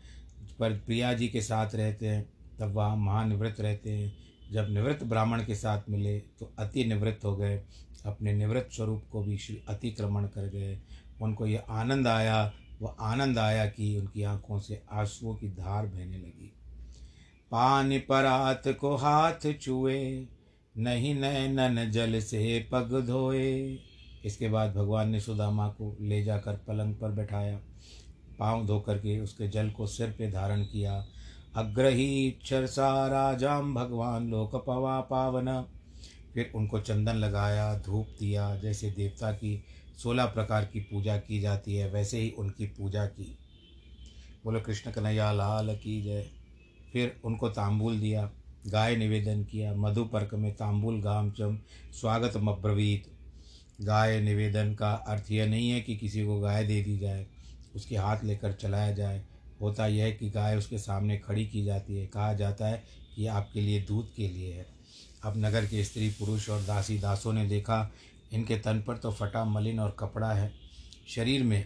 पर 0.59 0.77
प्रिया 0.77 1.13
जी 1.13 1.27
के 1.27 1.41
साथ 1.41 1.75
रहते 1.75 2.07
हैं, 2.07 2.29
तब 2.59 2.73
वह 2.73 2.95
महानिवृत्त 2.95 3.61
रहते 3.61 3.91
हैं। 3.91 4.15
जब 4.51 4.69
निवृत्त 4.69 5.03
ब्राह्मण 5.03 5.43
के 5.45 5.55
साथ 5.55 5.89
मिले 5.89 6.19
तो 6.19 6.53
अति 6.59 6.85
निवृत्त 6.85 7.25
हो 7.25 7.35
गए, 7.35 7.61
अपने 8.05 8.33
निवृत्त 8.33 8.75
स्वरूप 8.75 9.03
को 9.11 9.23
भी 9.23 9.37
श्री 9.37 9.61
अतिक्रमण 9.67 10.25
कर 10.25 10.47
गए। 10.49 10.79
उनको 11.21 11.47
ये 11.47 11.63
आनंद 11.69 12.07
आया 12.07 12.53
वह 12.81 12.95
आनंद 13.01 13.37
आया 13.37 13.65
कि 13.65 13.97
उनकी 13.97 14.23
आँखों 14.23 14.59
से 14.59 14.81
आंसुओं 14.91 15.35
की 15.35 15.47
धार 15.49 15.85
बहने 15.85 16.17
लगी। 16.17 16.53
पानी 17.51 17.99
परात 17.99 18.67
को 18.67 18.95
हाथ 18.95 19.53
छुए 19.61 20.27
नहीं 20.77 21.13
नैनन 21.15 21.91
जल 21.91 22.19
से 22.19 22.69
पग 22.71 23.05
धोए। 23.07 23.77
इसके 24.25 24.49
बाद 24.49 24.75
भगवान 24.75 25.09
ने 25.09 25.19
सुदामा 25.19 25.67
को 25.67 25.97
ले 26.01 26.23
जाकर 26.23 26.53
पलंग 26.53 26.95
पर 26.95 27.11
बैठाया, 27.11 27.59
पाँव 28.39 28.65
धो 28.65 28.79
करके 28.79 29.19
उसके 29.19 29.47
जल 29.47 29.69
को 29.69 29.87
सिर 29.87 30.09
पे 30.09 30.31
धारण 30.31 30.63
किया। 30.63 31.05
अग्रही 31.55 32.31
क्षर 32.31 32.65
सा 32.65 33.07
राजाम 33.07 33.73
भगवान 33.75 34.29
लोक 34.29 34.55
पवा 34.55 34.99
पावन। 35.01 35.65
फिर 36.33 36.51
उनको 36.55 36.79
चंदन 36.79 37.15
लगाया, 37.15 37.77
धूप 37.79 38.07
दिया, 38.19 38.55
जैसे 38.55 38.91
देवता 38.91 39.31
की 39.31 39.63
सोलह 40.03 40.25
प्रकार 40.25 40.65
की 40.65 40.79
पूजा 40.79 41.17
की 41.17 41.39
जाती 41.41 41.75
है, 41.75 41.89
वैसे 41.91 42.19
ही 42.19 42.29
उनकी 42.29 42.65
पूजा 42.65 43.05
की। 43.05 43.37
बोलो, 44.43 44.59
कृष्ण 44.59 44.91
कन्हैया, 44.91 45.31
लाल 45.31 45.75
की 45.75 46.01
जय। 46.01 46.29
फिर 46.93 47.19
उनको 47.23 47.49
तांबूल 47.49 47.99
दिया, 47.99 48.31
गाय 48.67 48.95
निवेदन 48.95 49.43
किया, 49.43 49.73
मधुपर्क 49.75 50.33
में 50.33 50.53
तांबूल 50.53 51.01
गाम 51.01 51.31
चम, 51.31 51.59
स्वागत 51.91 52.33
मब्रवीत। 52.37 53.05
गाय 53.81 54.21
निवेदन 54.21 54.73
का 54.73 54.91
अर्थ 54.91 55.31
यह 55.31 55.45
नहीं 55.45 55.69
है 55.69 55.81
कि 55.81 55.97
किसी 55.97 56.25
को 56.25 56.39
गाय 56.39 56.63
दे 56.63 56.81
दी 56.81 56.97
जाए, 56.97 57.27
उसके 57.75 57.97
हाथ 57.97 58.23
लेकर 58.23 58.53
चलाया 58.53 58.91
जाए। 58.91 59.25
होता 59.61 59.87
यह 59.87 60.03
है 60.03 60.11
कि 60.11 60.29
गाय 60.29 60.57
उसके 60.57 60.77
सामने 60.77 61.17
खड़ी 61.17 61.45
की 61.47 61.63
जाती 61.65 61.97
है। 61.97 62.07
कहा 62.07 62.33
जाता 62.33 62.67
है 62.67 62.83
कि 63.15 63.27
आपके 63.27 63.61
लिए 63.61 63.81
दूध 63.81 64.15
के 64.15 64.29
लिए 64.29 64.53
है। 64.53 64.65
अब 65.23 65.33
नगर 65.37 65.65
के 65.65 65.83
स्त्री 65.83 66.09
पुरुष 66.09 66.49
और 66.49 66.61
दासी 66.61 66.97
दासों 66.97 67.33
ने 67.33 67.45
देखा, 67.45 67.91
इनके 68.33 68.57
तन 68.57 68.83
पर 68.87 68.97
तो 68.97 69.11
फटा 69.11 69.45
मलिन 69.45 69.79
और 69.79 69.95
कपड़ा 69.99 70.33
है। 70.33 70.51
शरीर 71.07 71.43
में 71.43 71.65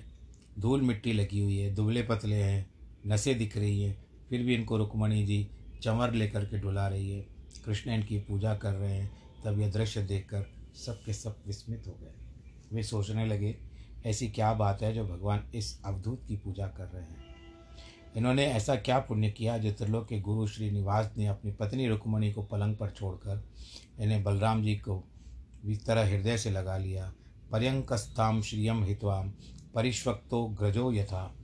धूल 0.60 0.82
मिट्टी 0.82 1.14
लगी 1.14 1.40
हुई 1.40 1.58
है, 1.58 1.76
दुबले 1.76 2.04
पतले 2.04 2.36
हैं, 2.36 2.70
नसें 3.08 3.38
दिख 3.38 3.58
रही 3.58 3.82
है 3.82 4.11
फिर 4.32 4.44
भी 4.44 4.56
इनको 4.56 4.78
रुक्मणी 4.78 5.26
जी 5.26 5.48
चंवर 5.84 6.14
लेकर 6.14 6.46
के 6.46 6.60
डुला 6.60 6.88
रही 6.88 7.12
है। 7.12 7.22
कृष्ण 7.66 7.92
इनकी 7.92 8.20
पूजा 8.20 8.56
कर 8.56 8.74
रहे 8.74 8.94
हैं, 8.94 9.12
तब 9.46 9.60
यह 9.60 9.72
दृश्य 9.72 10.04
देखकर 10.04 10.46
सब 10.76 11.04
के 11.04 11.14
सब 11.14 11.44
विस्मित 11.48 11.84
हो 11.88 11.92
गए। 11.92 12.14
वे 12.76 12.84
सोचने 12.84 13.26
लगे, 13.26 13.58
ऐसी 14.06 14.30
क्या 14.30 14.54
बात 14.54 14.82
है 14.82 14.94
जो 14.94 15.06
भगवान 15.06 15.52
इस 15.56 15.82
अवधूत 15.86 16.26
की 16.28 16.38
पूजा 16.38 16.68
कर 16.68 16.84
रहे 16.84 17.04
हैं? 17.04 17.26
इन्होंने 18.18 18.46
ऐसा 18.46 18.76
क्या 18.76 19.00
पुण्य 19.00 19.30
किया 19.30 19.58
जो 19.58 19.72
त्रिलोक 19.72 20.08
के 20.08 20.20
गुरु 20.20 20.48
श्रीनिवास 20.48 21.12
ने 21.18 21.28
अपनी 21.28 21.52
पत्नी 21.52 21.88
रुक्मणी 21.88 22.32
को 22.32 22.44
पलंग 22.44 22.76
पर 22.76 22.90
छोड़कर 22.90 23.50
इन्हें 24.00 24.24
बलराम 24.24 24.64
जी 24.64 24.76
को 24.76 25.04
इस 25.66 25.86
तरह 25.86 26.10
हृदय 26.10 26.38
से 26.38 26.52
लगा 26.52 26.78
लिया? 26.78 27.14
पर्यंकस्ताम 27.52 28.42
श्रियम 28.42 28.84
हितवाम 28.84 29.34
परिश्वक्तो 29.76 30.46
ग्रजो 30.46 30.94
यथा। 30.94 31.38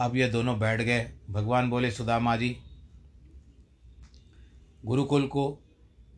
अब 0.00 0.16
ये 0.16 0.28
दोनों 0.28 0.58
बैठ 0.58 0.80
गए। 0.80 1.12
भगवान 1.30 1.70
बोले, 1.70 1.90
सुदामा 1.90 2.36
जी, 2.36 2.56
गुरुकुल 4.84 5.26
को 5.26 5.58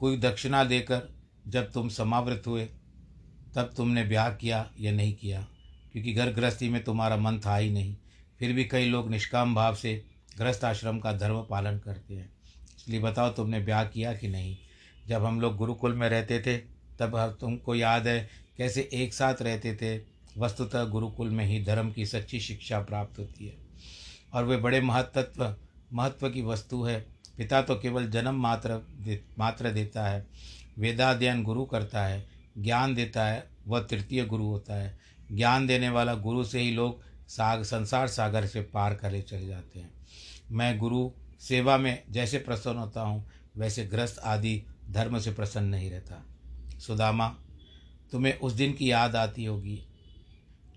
कोई 0.01 0.17
दक्षिणा 0.17 0.65
देकर 0.65 1.15
जब 1.49 1.73
तुम 1.73 1.89
समावृत 1.89 2.43
हुए, 2.47 2.65
तब 3.55 3.75
तुमने 3.77 4.05
ब्याह 4.05 4.31
किया 4.31 4.71
या 4.81 4.93
नहीं 4.93 5.15
किया? 5.15 5.49
क्योंकि 5.93 6.13
घर 6.13 6.33
गृहस्थी 6.33 6.69
में 6.69 6.85
तुम्हारा 6.85 7.17
मन 7.17 7.39
था 7.39 7.57
ही 7.57 7.71
नहीं। 7.71 7.97
फिर 8.39 8.53
भी 8.53 8.65
कई 8.65 8.89
लोग 8.89 9.11
निष्काम 9.11 9.55
भाव 9.55 9.75
से 9.75 10.05
गृहस्थ 10.39 10.65
आश्रम 10.65 10.99
का 10.99 11.13
धर्म 11.13 11.47
पालन 11.51 11.79
करते 11.79 12.15
हैं। 12.15 12.33
इसलिए 12.77 13.01
बताओ, 13.01 13.31
तुमने 13.31 13.61
ब्याह 13.61 13.85
किया 13.85 14.15
कि 14.15 14.29
नहीं? 14.29 14.57
जब 15.07 15.25
हम 15.25 15.41
लोग 15.41 15.57
गुरुकुल 15.57 15.95
में 15.95 16.09
रहते 16.09 16.41
थे, 16.41 16.59
तब 16.99 17.37
तुमको 17.41 17.75
याद 17.75 18.07
है 18.07 18.29
कैसे 18.57 18.89
एक 18.93 19.15
साथ 19.15 19.43
रहते 19.43 19.75
थे। 19.75 20.01
वस्तुतः 20.39 20.85
गुरुकुल 20.85 21.31
में 21.31 21.45
ही 21.45 21.65
धर्म 21.65 21.93
की 21.93 22.07
सच्ची 22.07 22.41
शिक्षा 22.41 22.81
प्राप्त 22.81 23.19
होती 23.19 23.47
है। 23.47 23.68
और 24.33 24.45
वे 24.45 24.57
बड़े 24.57 24.81
महत्व 24.81 25.57
महत्व 25.93 26.31
की 26.31 26.43
वस्तु 26.43 26.83
है। 26.83 27.01
पिता 27.37 27.63
तो 27.63 27.75
केवल 27.75 28.11
जन्म 28.11 28.35
मात्र 28.35 28.69
दे, 28.79 29.25
मात्र 29.39 29.71
देता 29.71 30.07
है। 30.07 30.27
वेदाध्ययन 30.79 31.43
गुरु 31.43 31.65
करता 31.65 32.05
है। 32.05 32.29
ज्ञान 32.59 32.95
देता 32.95 33.27
है। 33.27 33.51
वह 33.67 33.81
तृतीय 33.81 34.25
गुरु 34.25 34.45
होता 34.45 34.75
है। 34.75 34.99
ज्ञान 35.33 35.67
देने 35.67 35.89
वाला 35.89 36.15
गुरु 36.15 36.45
से 36.45 36.61
ही 36.61 36.71
लोग 36.71 37.03
साग 37.29 37.63
संसार 37.63 38.09
सागर 38.09 38.47
से 38.47 38.61
पार 38.61 38.95
करे 38.95 39.23
चले 39.23 39.47
जाते 39.47 39.81
हैं। 39.81 39.91
मैं 40.53 40.79
गुरु 40.79 41.11
सेवा 41.41 41.79
में 41.79 42.03
जैसे 42.11 42.39
प्रसन्न 42.39 42.77
होता 42.77 43.01
हूँ 43.01 43.31
वैसे 43.57 43.85
ग्रस्त 43.85 44.19
आदि 44.19 44.63
धर्म 44.91 45.19
से 45.19 45.33
प्रसन्न 45.33 45.69
नहीं 45.69 45.91
रहता। 45.91 46.27
सुदामा 46.79 47.37
तुम्हें 48.13 48.39
उस 48.39 48.53
दिन 48.53 48.73
की 48.73 48.91
याद 48.91 49.17
आती 49.17 49.45
होगी। 49.45 49.83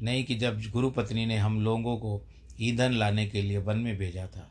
नहीं 0.02 0.24
कि 0.24 0.36
जब 0.36 0.62
गुरु 0.62 0.90
पत्नी 0.90 1.26
ने 1.26 1.38
हम 1.38 1.62
लोगों 1.62 1.98
को 1.98 2.28
ईंधन 2.62 2.94
लाने 2.94 3.26
के 3.26 3.42
लिए 3.42 3.58
वन 3.58 3.78
में 3.78 3.98
भेजा 3.98 4.26
था। 4.28 4.50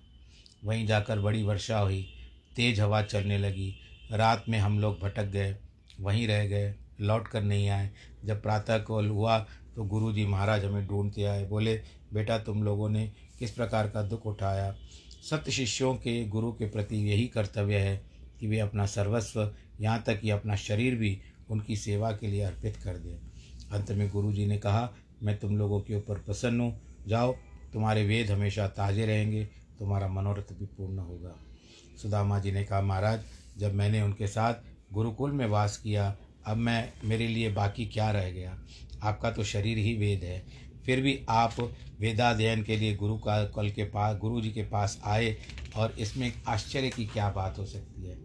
वहीं 0.64 0.86
जाकर 0.86 1.20
बड़ी 1.20 1.42
वर्षा 1.42 1.78
हुई, 1.78 2.02
तेज 2.56 2.80
हवा 2.80 3.02
चलने 3.02 3.38
लगी, 3.38 3.74
रात 4.12 4.44
में 4.48 4.58
हम 4.58 4.78
लोग 4.78 4.98
भटक 5.00 5.26
गए, 5.26 5.56
वहीं 6.00 6.26
रह 6.28 6.46
गए 6.46 6.74
लौट 7.00 7.28
कर 7.28 7.42
नहीं 7.42 7.68
आए। 7.68 7.90
जब 8.24 8.42
प्रातः 8.42 8.78
काल 8.78 9.08
हुआ 9.08 9.38
तो 9.76 9.84
गुरु 9.84 10.12
जी 10.12 10.24
महाराज 10.26 10.64
हमें 10.64 10.86
ढूंढते 10.86 11.24
आए, 11.24 11.44
बोले, 11.44 11.74
बेटा, 12.12 12.38
तुम 12.38 12.62
लोगों 12.62 12.88
ने 12.88 13.06
किस 13.38 13.50
प्रकार 13.50 13.88
का 13.88 14.02
दुख 14.02 14.26
उठाया? 14.26 14.74
सत्य 15.22 15.52
शिष्यों 15.52 15.94
के 15.94 16.24
गुरु 16.24 16.52
के 16.52 16.66
प्रति 16.66 16.96
यही 17.10 17.26
कर्तव्य 17.26 17.78
है 17.78 17.96
कि 18.40 18.46
वे 18.46 18.58
अपना 18.58 18.86
सर्वस्व, 18.86 19.52
यहाँ 19.80 20.02
तक 20.06 20.20
कि 20.20 20.30
अपना 20.30 20.56
शरीर 20.56 20.94
भी 20.94 21.18
उनकी 21.50 21.76
सेवा 21.76 22.10
के 22.12 22.26
लिए 22.26 22.42
अर्पित 22.42 22.76
कर 22.76 22.96
दें। 22.96 23.16
अंत 23.72 23.90
में 23.90 24.08
गुरु 24.10 24.32
जी 24.32 24.46
ने 24.46 24.58
कहा, 24.58 24.90
मैं 25.22 25.38
तुम 25.38 25.56
लोगों 25.58 25.80
के 25.80 25.96
ऊपर 25.96 26.18
प्रसन्न 26.18 26.60
हूँ। 26.60 26.80
जाओ 27.08 27.34
तुम्हारे 27.72 28.04
वेद 28.04 28.30
हमेशा 28.30 28.68
ताज़े 28.68 29.06
रहेंगे, 29.06 29.44
तुम्हारा 29.78 30.08
मनोरथ 30.08 30.52
भी 30.52 30.66
पूर्ण 30.66 30.98
होगा। 30.98 31.36
सुदामा 32.02 32.38
जी 32.38 32.52
ने 32.52 32.64
कहा, 32.64 32.80
महाराज, 32.80 33.20
जब 33.58 33.74
मैंने 33.74 34.02
उनके 34.02 34.26
साथ 34.26 34.54
गुरुकुल 34.92 35.32
में 35.32 35.46
वास 35.46 35.76
किया, 35.76 36.16
अब 36.46 36.56
मैं, 36.56 36.92
मेरे 37.04 37.28
लिए 37.28 37.52
बाकी 37.52 37.86
क्या 37.86 38.10
रह 38.10 38.30
गया? 38.30 38.58
आपका 39.02 39.30
तो 39.30 39.44
शरीर 39.44 39.78
ही 39.78 39.94
वेद 39.94 40.24
है। 40.24 40.70
फिर 40.86 41.00
भी 41.00 41.26
आप 41.28 41.54
वेदाध्ययन 42.00 42.62
के 42.62 42.76
लिए 42.76 42.96
गुरु 42.96 43.18
का, 43.18 43.44
कल 43.44 43.70
के 43.70 43.84
पास 43.84 44.16
गुरु 44.16 44.40
जी 44.40 44.50
के 44.50 44.62
पास 44.62 45.00
आए 45.04 45.36
और 45.76 45.94
इसमें 45.98 46.32
आश्चर्य 46.46 46.90
की 46.90 47.06
क्या 47.06 47.30
बात 47.30 47.58
हो 47.58 47.66
सकती 47.66 48.02
है? 48.02 48.18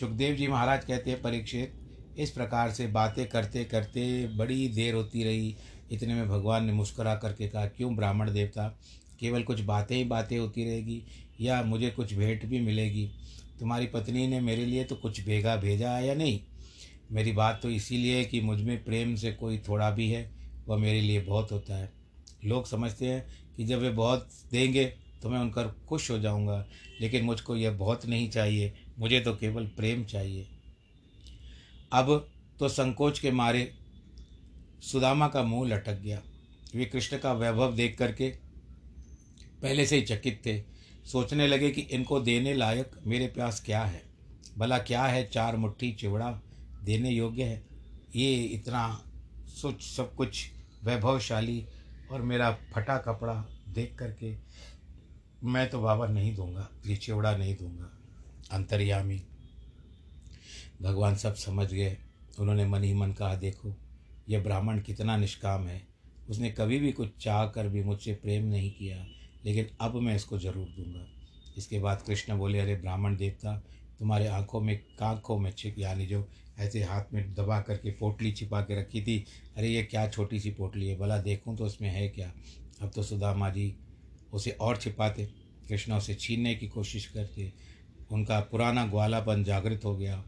सुखदेव 0.00 0.34
जी 0.34 0.46
महाराज 0.46 0.84
कहते 0.84 1.10
हैं, 1.10 1.22
परीक्षित 1.22 1.79
इस 2.22 2.30
प्रकार 2.30 2.70
से 2.70 2.86
बातें 2.86 3.28
करते 3.28 3.64
करते 3.64 4.26
बड़ी 4.26 4.68
देर 4.68 4.94
होती 4.94 5.24
रही। 5.24 5.56
इतने 5.92 6.14
में 6.14 6.28
भगवान 6.28 6.64
ने 6.64 6.72
मुस्कुरा 6.72 7.14
करके 7.14 7.48
कहा, 7.48 7.66
क्यों 7.66 7.96
ब्राह्मण 7.96 8.32
देवता? 8.32 8.78
केवल 9.20 9.42
कुछ 9.42 9.60
बातें 9.60 9.96
ही 9.96 10.04
बातें 10.04 10.38
होती 10.38 10.64
रहेगी 10.64 11.02
या 11.40 11.62
मुझे 11.62 11.90
कुछ 11.90 12.14
भेंट 12.14 12.46
भी 12.46 12.60
मिलेगी? 12.60 13.10
तुम्हारी 13.60 13.86
पत्नी 13.86 14.26
ने 14.26 14.40
मेरे 14.40 14.66
लिए 14.66 14.84
तो 14.84 14.96
कुछ 14.96 15.24
भेगा 15.24 15.56
भेजा 15.56 15.90
है 15.90 16.06
या 16.06 16.14
नहीं? 16.14 16.40
मेरी 17.12 17.32
बात 17.32 17.60
तो 17.62 17.70
इसीलिए 17.70 18.16
है 18.16 18.24
कि 18.24 18.40
मुझमें 18.40 18.84
प्रेम 18.84 19.14
से 19.14 19.32
कोई 19.32 19.58
थोड़ा 19.58 19.90
भी 19.90 20.10
है, 20.10 20.30
वह 20.68 20.76
मेरे 20.76 21.00
लिए 21.00 21.20
बहुत 21.20 21.52
होता 21.52 21.76
है। 21.76 21.92
लोग 22.44 22.66
समझते 22.66 23.06
हैं 23.06 23.26
कि 23.56 23.64
जब 23.64 23.78
वे 23.78 23.90
बहुत 23.90 24.28
देंगे 24.52 24.84
तो 25.22 25.28
मैं 25.28 25.38
उनकर 25.38 25.66
खुश 25.88 26.10
हो 26.10 26.18
जाऊँगा, 26.18 26.66
लेकिन 27.00 27.24
मुझको 27.24 27.56
यह 27.56 27.70
बहुत 27.70 28.06
नहीं 28.06 28.30
चाहिए। 28.30 28.72
मुझे 28.98 29.20
तो 29.20 29.34
केवल 29.34 29.66
प्रेम 29.66 30.04
चाहिए। 30.04 30.46
अब 31.92 32.28
तो 32.58 32.68
संकोच 32.68 33.18
के 33.18 33.30
मारे 33.30 33.70
सुदामा 34.82 35.28
का 35.28 35.42
मुँह 35.42 35.68
लटक 35.68 36.00
गया। 36.00 36.20
वे 36.74 36.84
कृष्ण 36.84 37.18
का 37.18 37.32
वैभव 37.32 37.74
देख 37.74 37.96
करके 37.98 38.28
पहले 39.62 39.86
से 39.86 39.96
ही 39.96 40.02
चकित 40.02 40.40
थे। 40.46 40.60
सोचने 41.04 41.46
लगे 41.46 41.70
कि 41.70 41.80
इनको 41.80 42.20
देने 42.20 42.54
लायक 42.54 42.90
मेरे 43.06 43.26
पास 43.28 43.62
क्या 43.66 43.82
है? 43.82 44.02
भला 44.58 44.78
क्या 44.78 45.02
है 45.02 45.26
चार 45.28 45.56
मुट्ठी 45.56 45.92
चिवड़ा 45.92 46.30
देने 46.84 47.10
योग्य 47.10 47.44
है? 47.44 47.62
ये 48.16 48.42
इतना 48.44 49.04
सोच 49.60 49.82
सब 49.82 50.14
कुछ 50.14 50.46
वैभवशाली 50.84 51.64
और 52.12 52.22
मेरा 52.22 52.50
फटा 52.74 52.96
कपड़ा 52.98 53.34
देख 53.68 53.94
करके 53.98 54.34
मैं 55.44 55.68
तो 55.70 55.80
बाबा 55.80 56.06
नहीं 56.06 56.34
दूँगा, 56.34 56.68
ये 56.86 56.96
चिवड़ा 56.96 57.36
नहीं 57.36 57.56
दूँगा। 57.56 57.90
अंतर्यामी 58.52 59.22
भगवान 60.80 61.14
सब 61.14 61.34
समझ 61.34 61.72
गए। 61.72 61.96
उन्होंने 62.38 62.64
मन 62.66 62.84
ही 62.84 62.92
मन 62.94 63.12
कहा, 63.12 63.34
देखो 63.34 63.74
यह 64.28 64.42
ब्राह्मण 64.42 64.80
कितना 64.80 65.16
निष्काम 65.16 65.66
है। 65.66 65.82
उसने 66.28 66.50
कभी 66.50 66.78
भी 66.78 66.92
कुछ 66.92 67.08
चाह 67.20 67.44
कर 67.46 67.68
भी 67.68 67.82
मुझसे 67.82 68.12
प्रेम 68.12 68.44
नहीं 68.44 68.70
किया, 68.70 69.04
लेकिन 69.44 69.68
अब 69.80 69.94
मैं 69.96 70.14
इसको 70.16 70.38
ज़रूर 70.38 70.66
दूँगा। 70.68 71.06
इसके 71.56 71.78
बाद 71.78 72.02
कृष्ण 72.02 72.36
बोले, 72.38 72.58
अरे 72.58 72.74
ब्राह्मण 72.74 73.16
देवता, 73.16 73.54
तुम्हारे 73.98 74.26
आँखों 74.26 74.60
में, 74.60 74.76
कांखों 74.98 75.38
में 75.38 75.50
छिप, 75.52 75.78
यानी 75.78 76.06
जो 76.06 76.26
ऐसे 76.58 76.82
हाथ 76.82 77.12
में 77.12 77.34
दबा 77.34 77.60
करके 77.60 77.90
पोटली 77.90 78.32
छिपा 78.32 78.60
के 78.60 78.80
रखी 78.80 79.02
थी, 79.02 79.24
अरे 79.56 79.68
ये 79.68 79.82
क्या 79.82 80.08
छोटी 80.08 80.40
सी 80.40 80.50
पोटली 80.50 80.88
है, 80.88 80.98
भला 80.98 81.18
देखूँ 81.18 81.56
तो 81.56 81.64
उसमें 81.64 81.88
है 81.88 82.08
क्या? 82.08 82.32
अब 82.82 82.90
तो 82.94 83.02
सुदामा 83.02 83.50
जी 83.50 83.74
उसे 84.32 84.50
और 84.50 84.76
छिपाते, 84.76 85.24
कृष्ण 85.68 85.92
उसे 85.92 86.14
छीनने 86.14 86.54
की 86.54 86.68
कोशिश 86.68 87.06
करते। 87.06 87.52
उनका 88.12 88.40
पुराना 88.40 88.86
ग्वालापन 88.86 89.44
जागृत 89.44 89.84
हो 89.84 89.96
गया। 89.96 90.24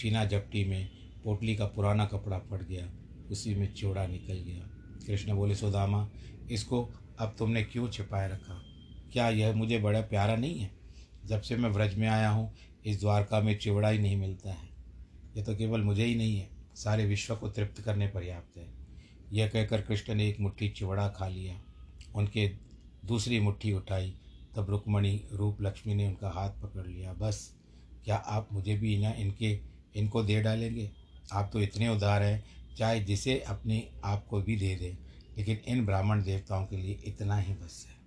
छीना 0.00 0.24
जपटी 0.24 0.64
में 0.64 0.88
पोटली 1.24 1.56
का 1.56 1.66
पुराना 1.66 2.04
कपड़ा 2.06 2.38
पड़ 2.38 2.62
गया, 2.62 2.90
उसी 3.30 3.54
में 3.54 3.74
चौड़ा 3.74 4.06
निकल 4.06 4.34
गया। 4.34 4.70
कृष्ण 5.06 5.34
बोले, 5.34 5.54
सुदामा, 5.54 6.10
इसको 6.50 6.90
अब 7.18 7.36
तुमने 7.38 7.62
क्यों 7.62 7.88
छिपाए 7.88 8.28
रखा? 8.28 8.62
क्या 9.12 9.28
यह 9.28 9.52
मुझे 9.52 9.78
बड़ा 9.78 10.00
प्यारा 10.00 10.36
नहीं 10.36 10.58
है? 10.58 10.70
जब 11.24 11.40
से 11.40 11.56
मैं 11.56 11.70
व्रज 11.70 11.94
में 11.94 12.08
आया 12.08 12.30
हूँ, 12.30 12.54
इस 12.86 13.00
द्वारका 13.00 13.40
में 13.40 13.58
चिवड़ा 13.58 13.88
ही 13.88 13.98
नहीं 13.98 14.16
मिलता 14.16 14.50
है। 14.50 14.68
यह 15.36 15.44
तो 15.44 15.56
केवल 15.56 15.80
मुझे 15.80 16.04
ही 16.04 16.14
नहीं 16.14 16.36
है, 16.36 16.50
सारे 16.74 17.06
विश्व 17.06 17.36
को 17.36 17.48
तृप्त 17.48 17.80
करने 17.80 18.06
पर्याप्त 18.06 18.56
है। 18.56 18.68
यह 19.32 19.48
कहकर 19.48 19.80
कृष्ण 19.80 20.14
ने 20.14 20.28
एक 20.28 20.40
मुट्ठी 20.40 20.68
चिवड़ा 20.68 21.08
खा 21.08 21.28
लिया। 21.28 21.60
उनके 22.14 22.48
दूसरी 23.04 23.40
मुट्ठी 23.40 23.72
उठाई, 23.72 24.14
तब 24.56 24.70
रुक्मणी, 24.70 25.24
रूप 25.32 25.62
लक्ष्मी 25.62 25.94
ने 25.94 26.08
उनका 26.08 26.30
हाथ 26.30 26.50
पकड़ 26.50 26.86
लिया। 26.86 27.12
बस, 27.12 27.56
क्या 28.04 28.16
आप 28.16 28.48
मुझे 28.52 28.76
भी 28.76 28.98
ना 28.98 29.10
इनके 29.10 29.79
इनको 29.96 30.22
दे 30.22 30.42
डालेंगे। 30.42 30.90
आप 31.32 31.50
तो 31.52 31.60
इतने 31.60 31.88
उदार 31.88 32.22
हैं, 32.22 32.44
चाहे 32.76 33.00
जिसे 33.00 33.40
अपने 33.40 33.90
आप 34.04 34.26
को 34.26 34.42
भी 34.42 34.56
दे 34.56 34.76
दें, 34.76 34.96
लेकिन 35.38 35.56
इन 35.56 35.86
ब्राह्मण 35.86 36.22
देवताओं 36.22 36.66
के 36.66 36.76
लिए 36.76 36.92
इतना 36.92 37.36
ही 37.36 37.54
बस 37.54 37.86
है। 37.88 38.00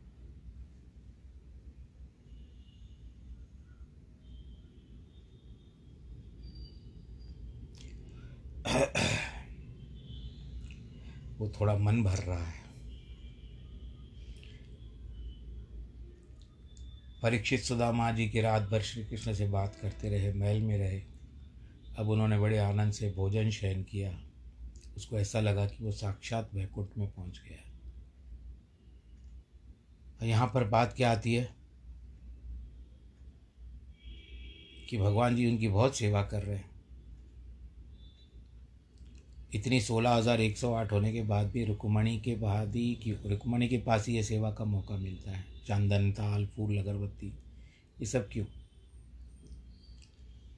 वो 11.38 11.54
थोड़ा 11.62 11.78
मन 11.78 12.04
भर 12.04 12.18
रहा 12.18 12.46
है। 12.46 12.64
परीक्षित 17.22 17.60
सुदामा 17.60 18.12
जी 18.12 18.30
की 18.30 18.42
रात 18.42 18.62
भर 18.62 18.82
श्री 18.82 19.04
कृष्ण 19.04 19.34
से 19.34 19.48
बात 19.48 19.78
करते 19.82 20.10
रहे, 20.10 20.34
महल 20.34 20.62
में 20.62 20.78
रहे। 20.78 21.13
अब 21.98 22.10
उन्होंने 22.10 22.40
बड़े 22.40 22.58
आनंद 22.58 22.94
से 22.94 23.12
भोजन 23.12 23.50
शयन 23.50 23.84
किया। 23.84 24.20
उसको 24.98 25.20
ऐसा 25.20 25.40
लगा 25.40 25.66
कि 25.66 25.84
वो 25.84 25.92
साक्षात 25.92 26.50
वैकुंठ 26.54 26.88
में 26.98 27.12
पहुँच 27.12 27.42
गया। 27.50 27.70
यहाँ 30.28 30.52
पर 30.54 30.64
बात 30.64 30.94
क्या 30.94 31.12
आती 31.12 31.34
है? 31.34 31.56
कि 34.90 34.98
भगवान 34.98 35.36
जी 35.36 35.52
उनकी 35.52 35.68
बहुत 35.68 35.98
सेवा 35.98 36.24
कर 36.24 36.44
रहे 36.44 36.56
हैं। 36.56 36.74
इतनी 39.56 39.82
सोलह 39.82 40.10
हज़ार 40.10 40.42
एक 40.42 40.58
सौ 40.58 40.74
आठ 40.74 40.92
होने 40.92 41.14
के 41.14 41.22
बाद 41.22 41.48
भी 41.48 41.66
रुक्मणी 41.66 42.20
के 42.20 42.36
बाद 42.36 42.76
ही 42.76 42.96
कि 42.96 43.12
रुक्मणी 43.12 43.68
के 43.68 43.78
पास 43.78 44.08
ही 44.08 44.16
ये 44.16 44.24
सेवा 44.24 44.52
का 44.52 44.66
मौका 44.66 44.98
मिलता 44.98 45.32
है। 45.32 45.44
चंदन 45.68 46.12
ताल, 46.12 46.48
फूल, 46.48 46.78
अगरबत्ती, 46.78 47.28
ये 48.00 48.06
सब 48.06 48.30
क्यों? 48.32 48.46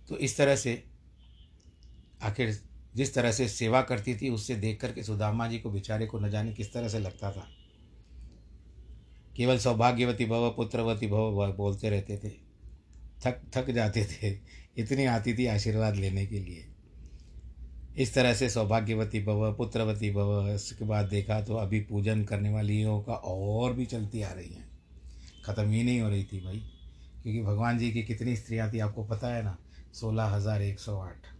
तो 0.10 0.18
इस 0.18 0.38
तरह 0.38 0.56
से 0.56 0.95
आखिर 2.22 2.58
जिस 2.96 3.14
तरह 3.14 3.32
से 3.32 3.48
सेवा 3.48 3.82
करती 3.82 4.16
थी, 4.16 4.30
उससे 4.30 4.56
देख 4.56 4.80
कर 4.82 4.92
के 4.92 5.04
सुदामा 5.04 5.48
जी 5.48 5.60
को, 5.60 5.70
बेचारे 5.72 6.06
को 6.06 6.20
न 6.20 6.30
जाने 6.30 6.54
किस 6.54 6.74
तरह 6.74 6.88
से 6.88 7.00
लगता 7.00 7.32
था। 7.32 7.48
केवल 9.36 9.58
सौभाग्यवती 9.58 10.26
भव, 10.26 10.50
पुत्रवती 10.50 11.08
भव 11.08 11.54
बोलते 11.58 11.90
रहते 11.90 12.18
थे। 12.18 12.30
थक 13.26 13.42
थक 13.56 13.72
जाते 13.72 14.06
थे। 14.06 14.30
इतनी 14.78 15.06
आती 15.06 15.34
थी 15.34 15.46
आशीर्वाद 15.46 15.96
लेने 15.96 16.26
के 16.26 16.40
लिए। 16.40 16.66
इस 17.98 18.14
तरह 18.14 18.34
से 18.34 18.50
सौभाग्यवती 18.50 19.24
भव, 19.24 19.52
पुत्रवती 19.54 20.12
भव, 20.12 20.50
इसके 20.56 20.86
बाद 20.86 21.06
देखा 21.06 21.42
तो 21.42 21.56
अभी 21.56 21.80
पूजन 21.80 22.24
करने 22.24 22.54
वालियों 22.54 23.00
का 23.02 23.14
और 23.14 23.74
भी 23.74 23.86
चलती 23.86 24.22
आ 24.22 24.32
रही 24.32 24.54
हैं। 24.54 24.68
ख़त्म 25.46 25.70
ही 25.70 25.84
नहीं 25.84 26.00
हो 26.00 26.10
रही 26.10 26.24
थी 26.24 26.40
भाई, 26.40 26.60
क्योंकि 27.24 27.42
भगवान 27.42 27.78
जी 27.78 27.92
की 27.92 28.04
कितनी 28.04 28.36
स्त्रियाँ 28.36 28.72
थी, 28.74 28.80
आपको 28.80 29.04
पता 29.04 29.36
है 29.36 29.44
ना? 29.44 29.58
सोलह 29.94 30.24
हज़ार 30.26 30.62
एक 30.62 30.80
सौ 30.80 30.98
आठ। 30.98 31.35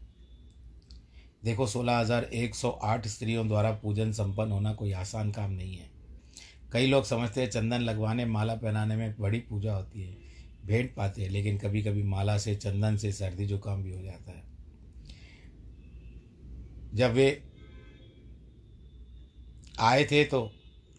देखो, 1.46 1.66
सोलह 1.68 1.98
हज़ार 1.98 2.24
एक 2.24 2.56
सौ 2.56 2.70
आठ 2.70 3.08
स्त्रियों 3.08 3.48
द्वारा 3.48 3.72
पूजन 3.74 4.12
संपन्न 4.12 4.52
होना 4.52 4.74
कोई 4.74 4.92
आसान 4.94 5.32
काम 5.32 5.52
नहीं 5.52 5.76
है। 5.76 5.90
कई 6.72 6.88
लोग 6.88 7.04
समझते 7.06 7.42
हैं 7.42 7.50
चंदन 7.50 7.82
लगवाने, 7.82 8.26
माला 8.26 8.56
पहनाने 8.56 8.96
में 8.96 9.14
बड़ी 9.20 9.40
पूजा 9.40 9.74
होती 9.74 10.02
है, 10.02 10.16
भेंट 10.66 10.94
पाते 10.96 11.22
हैं, 11.22 11.30
लेकिन 11.30 11.58
कभी 11.58 11.84
कभी 11.84 12.04
माला 12.04 12.38
से, 12.38 12.56
चंदन 12.56 12.98
से 12.98 13.12
सर्दी 13.12 13.46
जुकाम 13.46 13.84
भी 13.84 13.92
हो 13.92 14.02
जाता 14.02 14.32
है। 14.32 14.44
जब 16.94 17.14
वे 17.14 17.42
आए 19.82 20.04
थे 20.04 20.24
तो 20.24 20.52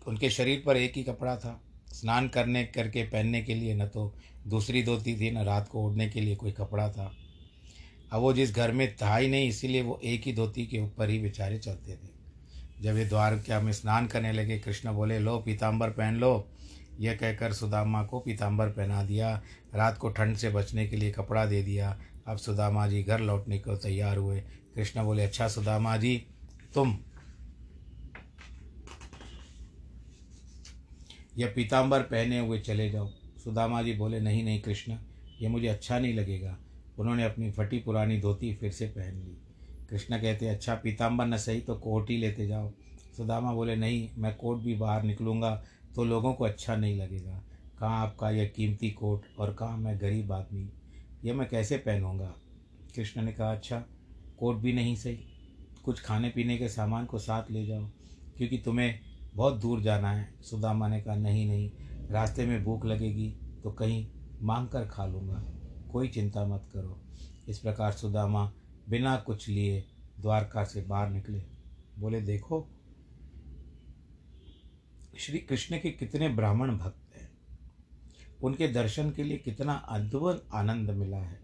उनके 0.07 0.31
शरीर 0.31 0.63
पर 0.67 0.77
एक 0.77 0.97
ही 0.97 1.03
कपड़ा 1.03 1.37
था। 1.37 1.61
स्नान 1.93 2.29
करने, 2.29 2.65
करके 2.65 3.03
पहनने 3.05 3.43
के 3.43 3.55
लिए 3.55 3.75
न 3.75 3.87
तो 3.87 4.13
दूसरी 4.47 4.83
धोती 4.83 5.17
थी, 5.17 5.31
न 5.31 5.45
रात 5.45 5.69
को 5.69 5.87
ओढ़ने 5.87 6.09
के 6.09 6.21
लिए 6.21 6.37
कोई 6.37 6.53
कपड़ा 6.53 6.89
था। 6.91 7.13
अब 8.12 8.21
वो 8.21 8.33
जिस 8.33 8.55
घर 8.55 8.73
में 8.73 8.97
था 8.97 9.16
ही 9.16 9.29
नहीं, 9.29 9.49
इसीलिए 9.49 9.83
वो 9.83 10.01
एक 10.05 10.23
ही 10.23 10.33
धोती 10.33 10.66
के 10.66 10.79
ऊपर 10.79 11.11
ही 11.11 11.19
बेचारे 11.19 11.59
चलते 11.59 11.92
थे। 11.92 12.09
जब 12.81 12.97
ये 12.97 13.05
द्वार 13.05 13.37
क्या 13.37 13.61
में 13.61 13.73
स्नान 13.73 14.07
करने 14.07 14.33
लगे, 14.33 14.59
कृष्ण 14.59 14.92
बोले, 14.92 15.19
लो 15.19 15.38
पीताम्बर 15.38 15.90
पहन 15.90 16.16
लो। 16.16 16.51
यह 17.01 17.14
कहकर 17.14 17.53
सुदामा 17.53 18.03
को 18.03 18.21
पीताम्बर 18.21 18.66
पहना 18.66 19.05
दिया, 19.05 19.42
रात 19.75 19.99
को 19.99 20.09
ठंड 20.09 20.37
से 20.37 20.51
बचने 20.51 20.87
के 20.87 20.97
लिए 20.97 21.12
कपड़ा 21.12 21.47
दे 21.47 21.62
दिया। 21.62 22.01
अब 22.27 22.37
सुदामा 22.37 22.88
जी 22.88 23.03
घर 23.03 23.21
लौटने 23.21 23.59
को 23.59 23.77
तैयार 23.77 24.16
हुए। 24.16 24.40
कृष्ण 24.75 25.05
बोले 25.05 25.25
अच्छा 25.25 25.49
सुदामा 25.49 25.97
जी, 25.97 26.27
तुम? 26.75 26.99
यह 31.38 31.53
पीताम्बर 31.57 32.01
पहने 32.01 32.38
हुए 32.38 32.59
चले 32.59 32.90
जाओ। 32.90 33.11
सुदामा 33.45 33.83
जी 33.83 33.92
बोले, 33.92 34.21
नहीं 34.21 34.45
नहीं 34.45 34.61
कृष्ण, 34.61 34.97
ये 35.40 35.49
मुझे 35.49 35.69
अच्छा 35.69 35.99
नहीं 35.99 36.14
लगेगा। 36.14 36.59
उन्होंने 36.99 37.25
अपनी 37.25 37.51
फटी 37.51 37.79
पुरानी 37.79 38.21
धोती 38.21 38.55
फिर 38.55 38.71
से 38.73 38.87
पहन 38.87 39.15
ली। 39.17 39.37
कृष्ण 39.91 40.19
कहते 40.19 40.49
अच्छा 40.49 40.75
पीताम्बर 40.75 41.27
न 41.27 41.37
सही 41.37 41.61
तो 41.61 41.75
कोट 41.75 42.11
ही 42.11 42.17
लेते 42.17 42.47
जाओ। 42.47 42.73
सुदामा 43.17 43.53
बोले, 43.53 43.77
नहीं, 43.77 44.09
मैं 44.19 44.35
कोट 44.37 44.59
भी 44.59 44.75
बाहर 44.75 45.03
निकलूँगा 45.03 45.55
तो 45.95 46.05
लोगों 46.05 46.33
को 46.35 46.45
अच्छा 46.45 46.77
नहीं 46.77 46.97
लगेगा। 46.97 47.43
कहाँ 47.79 48.01
आपका 48.01 48.31
यह 48.31 48.53
कीमती 48.57 48.91
कोट 48.91 49.25
और 49.39 49.53
कहाँ 49.55 49.77
मैं 49.79 50.01
गरीब 50.01 50.33
आदमी? 50.33 50.69
यह 51.25 51.35
मैं 51.35 51.49
कैसे 51.49 51.77
पहनूँगा? 51.79 52.35
कृष्ण 52.95 53.23
ने 53.23 53.33
कहा 53.33 53.53
अच्छा 53.53 53.79
कोट 54.39 54.57
भी 54.57 54.73
नहीं 54.73 54.95
सही। 54.97 55.19
कुछ 55.85 56.01
खाने 56.01 56.29
पीने 56.29 56.57
के 56.59 56.69
सामान 56.69 57.05
को 57.07 57.19
साथ 57.19 57.51
ले 57.51 57.67
जाओ, 57.67 57.85
क्योंकि 58.37 58.59
तुम्हें 58.59 58.99
बहुत 59.35 59.61
दूर 59.61 59.83
जाना 59.83 60.11
है। 60.11 60.29
सुदामा 60.43 60.89
ने 60.89 61.01
कहा, 61.01 61.15
नहीं 61.15 61.47
नहीं, 61.47 61.71
रास्ते 62.11 62.47
में 62.47 62.63
भूख 62.65 62.87
लगेगी 62.87 63.29
तो 63.65 63.71
कहीं 63.71 64.07
मांग 64.43 64.69
कर 64.69 64.85
खा 64.85 65.07
लूँगा। 65.07 65.43
कोई 65.92 66.09
चिंता 66.09 66.46
मत 66.46 66.68
करो। 66.72 67.01
इस 67.49 67.59
प्रकार 67.59 67.92
सुदामा 67.92 68.53
बिना 68.88 69.16
कुछ 69.16 69.49
लिए 69.49 69.87
द्वारका 70.20 70.64
से 70.64 70.83
बाहर 70.83 71.11
निकले। 71.11 71.44
बोले, 71.99 72.20
देखो, 72.20 72.68
श्री 75.18 75.38
कृष्ण 75.38 75.79
के 75.79 75.90
कितने 75.90 76.29
ब्राह्मण 76.29 76.79
भक्त 76.79 77.16
हैं। 77.16 77.33
उनके 78.42 78.68
दर्शन 78.68 79.11
के 79.11 79.22
लिए 79.22 79.38
कितना 79.38 79.75
अद्भुत 79.75 80.49
आनंद 80.55 80.90
मिला 80.90 81.16
है। 81.16 81.40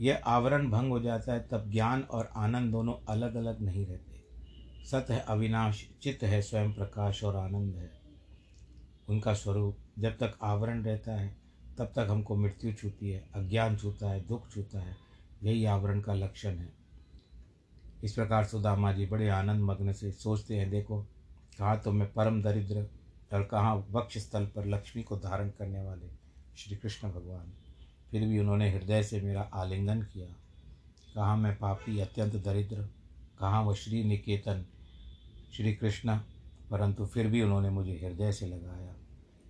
यह 0.00 0.22
आवरण 0.24 0.70
भंग 0.70 0.88
हो 0.88 1.00
जाता 1.00 1.32
है, 1.32 1.48
तब 1.48 1.70
ज्ञान 1.70 2.02
और 2.02 2.30
आनंद 2.36 2.72
दोनों 2.72 2.94
अलग 3.08 3.34
अलग 3.34 3.60
नहीं 3.60 3.86
रहते। 3.86 4.24
सत 4.86 5.06
है 5.10 5.20
अविनाश, 5.20 5.88
चित्त 6.02 6.24
है 6.24 6.42
स्वयं 6.42 6.72
प्रकाश 6.72 7.24
और 7.24 7.36
आनंद 7.36 7.76
है। 7.76 8.00
उनका 9.08 9.34
स्वरूप 9.34 9.78
जब 9.98 10.10
तक 10.10 10.38
आवरण 10.42 10.82
रहता 10.84 11.12
है 11.12 11.47
तब 11.78 11.84
तक 11.84 12.06
हमको 12.10 12.36
मृत्यु 12.36 12.72
छूती 12.72 13.10
है, 13.10 13.28
अज्ञान 13.34 13.76
छूता 13.76 14.10
है, 14.10 14.26
दुख 14.26 14.50
छूता 14.50 14.80
है, 14.80 14.96
यही 15.42 15.64
आवरण 15.64 16.00
का 16.00 16.14
लक्षण 16.14 16.50
है। 16.50 16.72
इस 18.04 18.12
प्रकार 18.12 18.44
सुदामा 18.44 18.92
जी 18.92 19.06
बड़े 19.06 19.28
आनंद 19.28 19.60
मग्न 19.60 19.92
से 19.92 20.12
सोचते 20.12 20.56
हैं, 20.56 20.70
देखो, 20.70 21.02
कहाँ 21.58 21.80
तो 21.80 21.92
मैं 21.92 22.12
परम 22.12 22.42
दरिद्र 22.42 22.86
और 23.32 23.44
कहाँ 23.44 23.86
वक्ष 23.90 24.18
स्थल 24.18 24.46
पर 24.46 24.66
लक्ष्मी 24.66 25.02
को 25.02 25.16
धारण 25.16 25.48
करने 25.48 25.82
वाले 25.82 26.08
श्री 26.56 26.76
कृष्ण 26.76 27.08
भगवान। 27.08 27.52
फिर 28.10 28.28
भी 28.28 28.38
उन्होंने 28.38 28.70
हृदय 28.70 29.02
से 29.02 29.20
मेरा 29.20 29.40
आलिंगन 29.40 30.02
किया। 30.02 30.26
कहाँ 31.14 31.36
मैं 31.36 31.58
पापी, 31.58 32.00
अत्यंत 32.00 32.36
दरिद्र, 32.36 32.88
कहाँ 33.38 33.62
वह 33.62 33.74
श्री 33.74 34.04
निकेतन, 34.04 34.64
श्री 35.56 35.74
कृष्ण, 35.74 36.16
परंतु 36.70 37.06
फिर 37.06 37.26
भी 37.26 37.42
उन्होंने 37.42 37.70
मुझे 37.70 37.92
हृदय 37.92 38.32
से 38.32 38.46
लगाया। 38.46 38.94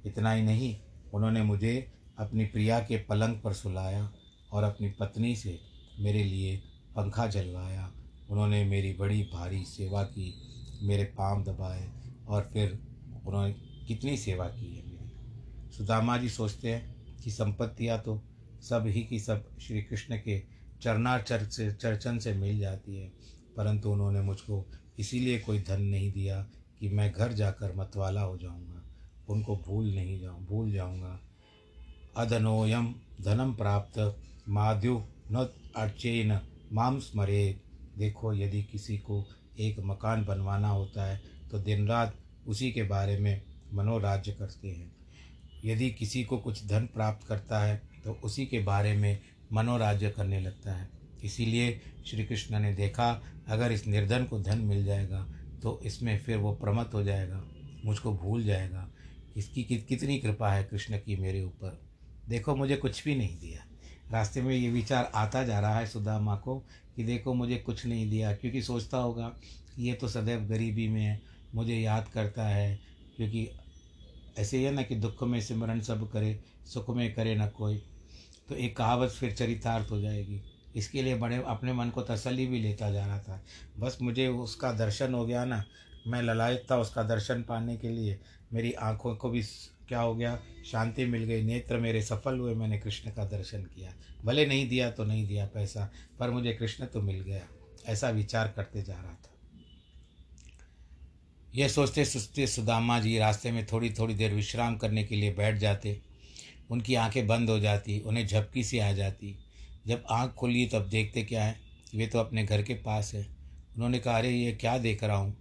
इतना 0.06 0.32
ही 0.32 0.42
नहीं, 0.42 0.76
उन्होंने 1.14 1.42
मुझे 1.42 1.92
अपनी 2.18 2.44
प्रिया 2.44 2.78
के 2.80 2.96
पलंग 2.96 3.40
पर 3.40 3.52
सुलाया 3.52 4.10
और 4.52 4.64
अपनी 4.64 4.88
पत्नी 4.90 5.34
से 5.36 5.58
मेरे 6.00 6.24
लिए 6.24 6.56
पंखा 6.96 7.26
जलवाया। 7.26 7.92
उन्होंने 8.30 8.64
मेरी 8.64 8.92
बड़ी 8.92 9.22
भारी 9.22 9.64
सेवा 9.64 10.02
की, 10.02 10.34
मेरे 10.82 11.04
पाँव 11.04 11.42
दबाए 11.44 11.88
और 12.28 12.50
फिर 12.52 12.78
उन्होंने 13.26 13.52
कितनी 13.88 14.16
सेवा 14.16 14.46
की 14.46 14.74
है 14.76 14.82
मेरी। 14.86 15.72
सुदामा 15.72 16.16
जी 16.18 16.28
सोचते 16.28 16.68
हैं 16.68 17.16
कि 17.16 17.30
संपत्तियाँ 17.30 17.98
तो 17.98 18.22
सब 18.62 18.86
ही 18.86 19.02
की 19.02 19.20
सब 19.20 19.58
श्री 19.58 19.82
कृष्ण 19.82 20.16
के 20.16 20.42
चरनाचर 20.82 21.44
से, 21.44 21.72
चर्चन 21.72 22.18
से 22.18 22.34
मिल 22.34 22.58
जाती 22.58 22.96
है, 22.96 23.08
परंतु 23.56 23.90
उन्होंने 23.90 24.20
मुझको 24.20 24.64
इसीलिए 24.98 25.38
कोई 25.38 25.58
धन 25.58 25.82
नहीं 25.82 26.12
दिया 26.12 26.42
कि 26.80 26.88
मैं 26.88 27.12
घर 27.12 27.32
जाकर 27.32 27.74
मतवाला 27.76 28.20
हो 28.20 28.36
जाऊँगा। 28.38 28.82
उनको 29.28 29.56
भूल 29.56 29.94
नहीं 29.94 30.20
जाऊँ, 30.20 30.44
भूल 30.46 30.72
जाऊँगा। 30.72 31.20
अधनोयम 32.18 32.86
धनम 33.22 33.52
प्राप्त। 33.54 33.98
माध्यु 34.48 35.00
न 35.32 35.48
अर्चेन 35.76 36.38
माम 36.72 36.98
स्मरे। 37.00 37.60
देखो, 37.98 38.32
यदि 38.34 38.62
किसी 38.62 38.96
को 38.98 39.24
एक 39.58 39.78
मकान 39.80 40.24
बनवाना 40.24 40.68
होता 40.68 41.04
है 41.04 41.20
तो 41.50 41.58
दिन 41.58 41.86
रात 41.88 42.16
उसी 42.46 42.70
के 42.72 42.82
बारे 42.82 43.18
में 43.18 43.42
मनोराज्य 43.74 44.32
करते 44.32 44.68
हैं। 44.68 44.90
यदि 45.64 45.90
किसी 45.90 46.24
को 46.24 46.38
कुछ 46.38 46.66
धन 46.66 46.88
प्राप्त 46.94 47.26
करता 47.28 47.64
है 47.64 47.80
तो 48.04 48.12
उसी 48.24 48.46
के 48.46 48.58
बारे 48.64 48.96
में 48.96 49.18
मनोराज्य 49.52 50.10
करने 50.10 50.40
लगता 50.40 50.74
है। 50.74 50.88
इसीलिए 51.24 51.80
श्री 52.06 52.24
कृष्ण 52.24 52.58
ने 52.58 52.74
देखा, 52.74 53.10
अगर 53.48 53.72
इस 53.72 53.86
निर्धन 53.86 54.24
को 54.24 54.40
धन 54.40 54.58
मिल 54.58 54.84
जाएगा 54.84 55.26
तो 55.62 55.80
इसमें 55.84 56.18
फिर 56.18 56.36
वो 56.36 56.52
प्रमत 56.54 56.90
हो 56.94 57.02
जाएगा, 57.02 57.44
मुझको 57.84 58.12
भूल 58.14 58.44
जाएगा। 58.44 58.88
इसकी 59.36 59.62
कितनी 59.62 60.18
कृपा 60.18 60.52
है 60.52 60.64
कृष्ण 60.64 60.98
की 60.98 61.16
मेरे 61.16 61.42
ऊपर। 61.42 61.87
देखो 62.28 62.56
मुझे 62.56 62.76
कुछ 62.76 63.04
भी 63.04 63.14
नहीं 63.14 63.38
दिया। 63.38 63.64
रास्ते 64.12 64.42
में 64.42 64.54
ये 64.54 64.70
विचार 64.70 65.12
आता 65.14 65.44
जा 65.44 65.60
रहा 65.60 65.78
है 65.78 65.86
सुदामा 65.86 66.36
को 66.36 66.58
कि 66.96 67.04
देखो 67.04 67.34
मुझे 67.34 67.56
कुछ 67.56 67.86
नहीं 67.86 68.10
दिया, 68.10 68.32
क्योंकि 68.32 68.62
सोचता 68.62 68.98
होगा, 68.98 69.36
ये 69.78 69.92
तो 69.92 70.08
सदैव 70.08 70.40
गरीबी 70.40 70.88
में 70.88 71.02
है, 71.02 71.20
मुझे 71.54 71.74
याद 71.74 72.08
करता 72.08 72.48
है, 72.48 72.80
क्योंकि 73.16 73.48
ऐसे 74.38 74.58
ही 74.58 74.64
है 74.64 74.70
ना 74.70 74.82
कि 74.82 74.94
दुख 74.94 75.22
में 75.22 75.40
सिमरन 75.40 75.80
सब 75.80 76.10
करे, 76.10 76.40
सुख 76.66 76.90
में 76.90 77.14
करे 77.14 77.34
ना 77.34 77.46
कोई। 77.46 77.82
तो 78.48 78.54
एक 78.54 78.76
कहावत 78.76 79.10
फिर 79.10 79.32
चरितार्थ 79.32 79.90
हो 79.90 80.00
जाएगी। 80.00 80.42
इसके 80.76 81.02
लिए 81.02 81.14
बड़े, 81.14 81.42
अपने 81.46 81.72
मन 81.72 81.90
को 81.90 82.02
तसली 82.02 82.46
भी 82.46 82.60
लेता 82.60 82.90
जा 82.90 83.06
रहा 83.06 83.18
था। 83.18 83.44
बस 83.78 83.98
मुझे 84.02 84.28
उसका 84.28 84.72
दर्शन 84.72 85.14
हो 85.14 85.26
गया 85.26 85.44
ना, 85.44 85.64
मैं 86.06 86.22
ललायत 86.22 86.66
था 86.70 86.76
उसका 86.76 87.02
दर्शन 87.02 87.42
पाने 87.42 87.76
के 87.76 87.88
लिए। 87.88 88.18
मेरी 88.52 88.72
आँखों 88.72 89.16
को 89.16 89.30
भी 89.30 89.42
क्या 89.88 90.00
हो 90.00 90.14
गया? 90.14 90.42
शांति 90.72 91.06
मिल 91.06 91.24
गई, 91.24 91.42
नेत्र 91.42 91.78
मेरे 91.78 92.02
सफल 92.02 92.38
हुए, 92.38 92.54
मैंने 92.54 92.78
कृष्ण 92.78 93.10
का 93.10 93.24
दर्शन 93.24 93.62
किया। 93.62 93.94
भले 94.24 94.46
नहीं 94.46 94.68
दिया 94.68 94.90
तो 94.90 95.04
नहीं 95.04 95.28
दिया 95.28 95.46
पैसा, 95.46 95.92
पर 96.18 96.30
मुझे 96.30 96.52
कृष्ण 96.52 96.86
तो 96.86 97.02
मिल 97.02 97.20
गया। 97.20 97.48
ऐसा 97.86 98.10
विचार 98.10 98.48
करते 98.48 98.82
जा 98.82 98.94
रहा 98.94 99.12
था। 99.12 99.34
यह 101.54 101.68
सोचते 101.68 102.04
सोचते 102.04 102.46
सुदामा 102.46 103.00
जी 103.00 103.18
रास्ते 103.18 103.52
में 103.52 103.66
थोड़ी 103.66 103.90
थोड़ी 103.90 104.14
देर 104.14 104.34
विश्राम 104.34 104.76
करने 104.76 105.04
के 105.04 105.16
लिए 105.16 105.34
बैठ 105.34 105.56
जाते। 105.56 106.00
उनकी 106.70 106.94
आँखें 106.94 107.26
बंद 107.26 107.50
हो 107.50 107.60
जाती, 107.60 108.00
उन्हें 108.00 108.26
झपकी 108.26 108.64
सी 108.64 108.78
आ 108.78 108.92
जाती। 108.92 109.38
जब 109.86 110.04
आँख 110.10 110.32
खुली 110.32 110.66
तब 110.66 110.88
देखते 110.88 111.22
क्या 111.22 111.44
है? 111.44 111.60
वे 111.94 112.06
तो 112.06 112.18
अपने 112.18 112.44
घर 112.44 112.62
के 112.62 112.74
पास 112.74 113.14
है। 113.14 113.26
उन्होंने 113.74 113.98
कहा, 113.98 114.18
अरे, 114.18 114.30
ये 114.30 114.52
क्या 114.52 114.78
देख 114.78 115.04
रहा 115.04 115.16
हूँ? 115.16 115.36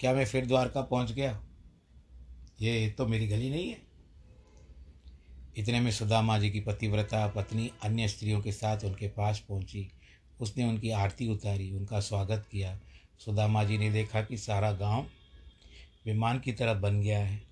क्या 0.00 0.14
मैं 0.14 0.26
फिर 0.26 0.46
द्वारका 0.46 0.82
पहुँच 0.82 1.12
गया? 1.12 1.44
ये 2.60 2.90
तो 2.90 3.06
मेरी 3.06 3.26
गली 3.26 3.50
नहीं 3.50 3.68
है। 3.68 3.82
इतने 5.56 5.80
में 5.80 5.90
सुदामा 5.90 6.38
जी 6.38 6.50
की 6.50 6.60
पतिव्रता, 6.60 7.26
पत्नी 7.26 7.70
अन्य 7.82 8.08
स्त्रियों 8.08 8.40
के 8.40 8.52
साथ 8.52 8.84
उनके 8.84 9.08
पास 9.08 9.44
पहुँची। 9.48 9.90
उसने 10.40 10.64
उनकी 10.64 10.90
आरती 10.90 11.28
उतारी, 11.28 11.72
उनका 11.72 12.00
स्वागत 12.00 12.48
किया। 12.52 12.80
सुदामा 13.18 13.64
जी 13.64 13.78
ने 13.78 13.90
देखा 13.90 14.22
कि 14.22 14.36
सारा 14.36 14.72
गाँव 14.72 15.06
विमान 16.06 16.38
की 16.38 16.52
तरह 16.52 16.74
बन 16.74 17.00
गया 17.00 17.18
है। 17.18 17.42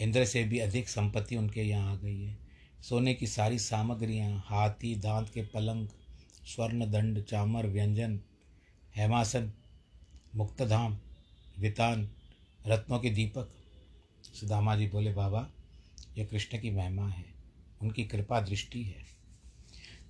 इंद्र 0.00 0.24
से 0.24 0.44
भी 0.44 0.58
अधिक 0.58 0.88
संपत्ति 0.88 1.36
उनके 1.36 1.62
यहाँ 1.62 1.92
आ 1.92 1.96
गई 1.96 2.22
है। 2.22 2.38
सोने 2.82 3.14
की 3.14 3.26
सारी 3.26 3.58
सामग्रियाँ, 3.58 4.42
हाथी, 4.46 4.94
दांत 4.94 5.28
के 5.28 5.42
पलंग, 5.42 5.88
स्वर्ण 6.46 6.90
दंड, 6.90 7.24
चामर, 7.24 7.66
व्यंजन, 7.66 8.20
हेमासन, 8.96 9.52
मुक्तधाम, 10.34 10.98
वितान, 11.58 12.10
रत्नों 12.66 12.98
के 12.98 13.10
दीपक 13.10 13.48
सुदामा 14.34 14.76
जी 14.76 14.86
बोले, 14.86 15.12
बाबा 15.12 15.50
यह 16.18 16.26
कृष्ण 16.26 16.60
की 16.60 16.70
महिमा 16.70 17.08
है, 17.08 17.24
उनकी 17.82 18.04
कृपा 18.04 18.40
दृष्टि 18.40 18.82
है। 18.82 19.04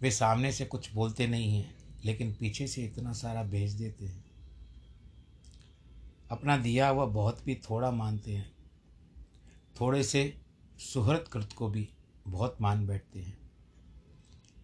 वे 0.00 0.10
सामने 0.10 0.52
से 0.52 0.64
कुछ 0.64 0.92
बोलते 0.94 1.26
नहीं 1.26 1.62
हैं, 1.62 1.74
लेकिन 2.04 2.34
पीछे 2.34 2.66
से 2.66 2.84
इतना 2.84 3.12
सारा 3.12 3.42
भेज 3.44 3.72
देते 3.72 4.06
हैं। 4.06 4.24
अपना 6.30 6.56
दिया 6.56 6.88
हुआ 6.88 7.04
बहुत 7.04 7.44
भी 7.44 7.54
थोड़ा 7.54 7.90
मानते 7.90 8.36
हैं, 8.36 8.52
थोड़े 9.80 10.02
से 10.02 10.40
सुहृत 10.78 11.24
कृत 11.32 11.52
को 11.52 11.68
भी 11.68 11.88
बहुत 12.28 12.56
मान 12.60 12.86
बैठते 12.86 13.20
हैं। 13.20 13.38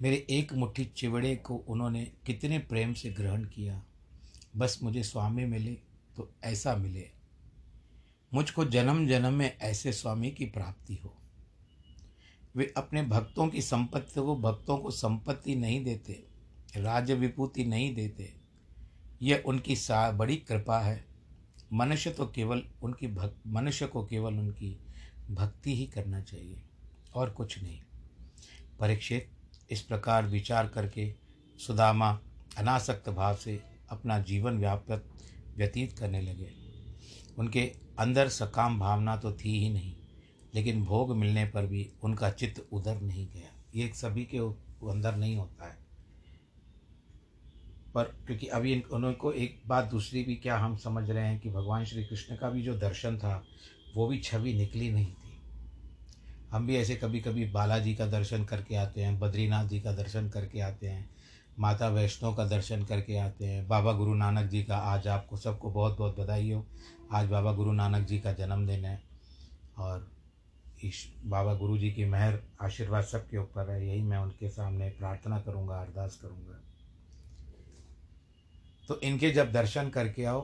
मेरे 0.03 0.27
एक 0.31 0.53
मुट्ठी 0.53 0.85
चिवड़े 0.85 1.37
को 1.37 1.57
उन्होंने 1.57 2.13
कितने 2.27 2.59
प्रेम 2.59 2.93
से 2.95 3.11
ग्रहण 3.11 3.45
किया। 3.45 3.83
बस 4.57 4.79
मुझे 4.83 5.03
स्वामी 5.03 5.45
मिले 5.45 5.73
तो 6.17 6.31
ऐसा 6.45 6.77
मिले। 6.77 7.16
मुझको 8.35 8.65
जन्म 8.65 9.07
जन्म 9.09 9.33
में 9.33 9.59
ऐसे 9.59 9.93
स्वामी 9.93 10.31
की 10.31 10.45
प्राप्ति 10.45 10.95
हो। 10.95 11.17
वे 12.57 12.75
अपने 12.77 13.03
भक्तों 13.03 13.49
की 13.49 13.63
संपत्ति 13.63 14.21
को, 14.21 14.37
भक्तों 14.37 14.79
को 14.79 14.91
संपत्ति 14.91 15.55
नहीं 15.55 15.85
देते, 15.85 16.25
राज्य 16.77 17.15
विभूति 17.15 17.65
नहीं 17.65 17.95
देते। 17.95 18.35
यह 19.23 19.43
उनकी 19.47 19.77
सा, 19.77 20.11
बड़ी 20.11 20.37
कृपा 20.37 20.81
है। 20.81 21.05
मनुष्य 21.73 22.11
तो 22.11 22.27
केवल 22.27 22.63
उनकी 22.83 23.07
भक्त 23.07 23.37
मनुष्य 23.47 23.87
को 23.87 24.07
केवल 24.07 24.35
उनकी 24.35 24.79
भक्ति 25.31 25.77
ही 25.77 25.87
करना 25.87 26.21
चाहिए, 26.21 26.63
और 27.15 27.31
कुछ 27.31 27.63
नहीं। 27.63 27.81
परीक्षित, 28.81 29.31
इस 29.71 29.83
प्रकार 29.83 30.27
विचार 30.27 30.69
करके 30.69 31.15
सुदामा 31.59 32.21
अनासक्त 32.59 33.09
भाव 33.09 33.37
से 33.37 33.63
अपना 33.91 34.19
जीवन 34.19 34.59
व्यापक 34.59 35.03
व्यतीत 35.57 35.99
करने 35.99 36.21
लगे। 36.21 36.53
उनके 37.39 37.86
अंदर 37.99 38.29
सकाम 38.29 38.79
भावना 38.79 39.17
तो 39.17 39.33
थी 39.33 39.59
ही 39.61 39.73
नहीं, 39.73 39.95
लेकिन 40.55 40.85
भोग 40.85 41.17
मिलने 41.17 41.45
पर 41.45 41.67
भी 41.67 41.91
उनका 42.03 42.31
चित्त 42.31 42.67
उधर 42.73 43.01
नहीं 43.01 43.29
गया। 43.29 43.53
ये 43.75 43.93
सभी 43.95 44.25
के 44.25 44.39
अंदर 44.91 45.17
नहीं 45.17 45.37
होता 45.37 45.69
है। 45.69 45.77
पर 47.95 48.05
क्योंकि 48.05 48.47
अभी 48.47 48.81
उनको 48.93 49.33
एक 49.33 49.61
बात 49.67 49.85
दूसरी 49.85 50.23
भी 50.25 50.35
क्या 50.35 50.59
हम 50.59 50.77
समझ 50.77 51.11
रहे 51.11 51.27
हैं 51.27 51.41
कि 51.41 51.51
भगवान 51.51 51.85
श्री 51.85 52.05
कृष्ण 52.05 52.37
का 52.37 52.51
भी 52.51 52.63
जो 52.63 52.77
दर्शन 52.77 53.19
था, 53.19 53.45
वो 53.95 54.07
भी 54.07 54.19
छवि 54.19 54.55
निकली 54.55 54.91
नहीं 54.91 55.07
थी। 55.07 55.41
हम 56.51 56.67
भी 56.67 56.77
ऐसे 56.77 56.97
कभी 56.97 57.21
कभी 57.21 57.45
बालाजी 57.45 57.95
का 57.95 58.07
दर्शन 58.07 58.45
करके 58.45 58.77
आते 58.77 59.03
हैं, 59.03 59.19
बद्रीनाथ 59.19 59.65
जी 59.65 59.81
का 59.81 59.93
दर्शन 59.93 60.29
करके 60.29 60.61
आते 60.61 60.89
हैं 60.89 61.16
माता 61.59 61.89
वैष्णो 61.89 62.33
का 62.35 62.45
दर्शन 62.45 62.85
करके 62.85 63.17
आते 63.19 63.47
हैं। 63.47 63.67
बाबा 63.69 63.93
गुरु 63.93 64.15
नानक 64.15 64.51
जी 64.51 64.63
का 64.65 64.77
आज 64.77 65.07
आपको 65.09 65.37
सबको 65.37 65.71
बहुत 65.71 65.97
बहुत 65.99 66.19
बधाई 66.19 66.51
हो। 66.51 66.65
आज 67.13 67.29
बाबा 67.29 67.53
गुरु 67.53 67.73
नानक 67.73 68.07
जी 68.07 68.19
का 68.21 68.33
जन्मदिन 68.33 68.85
है 68.85 69.01
और 69.79 70.11
इस 70.85 71.07
बाबा 71.25 71.55
गुरु 71.55 71.79
जी 71.79 71.91
की 71.93 72.05
मेहर 72.05 72.39
आशीर्वाद 72.63 73.05
सबके 73.05 73.39
ऊपर 73.39 73.71
है। 73.71 73.87
यही 73.87 74.03
मैं 74.03 74.19
उनके 74.19 74.49
सामने 74.49 74.89
प्रार्थना 74.91 75.41
करूँगा, 75.41 75.81
अरदास 75.81 76.17
करूँगा। 76.17 76.61
तो 78.89 79.01
इनके 79.01 79.31
जब 79.31 79.53
दर्शन 79.53 79.89
करके 79.89 80.25
आओ 80.25 80.41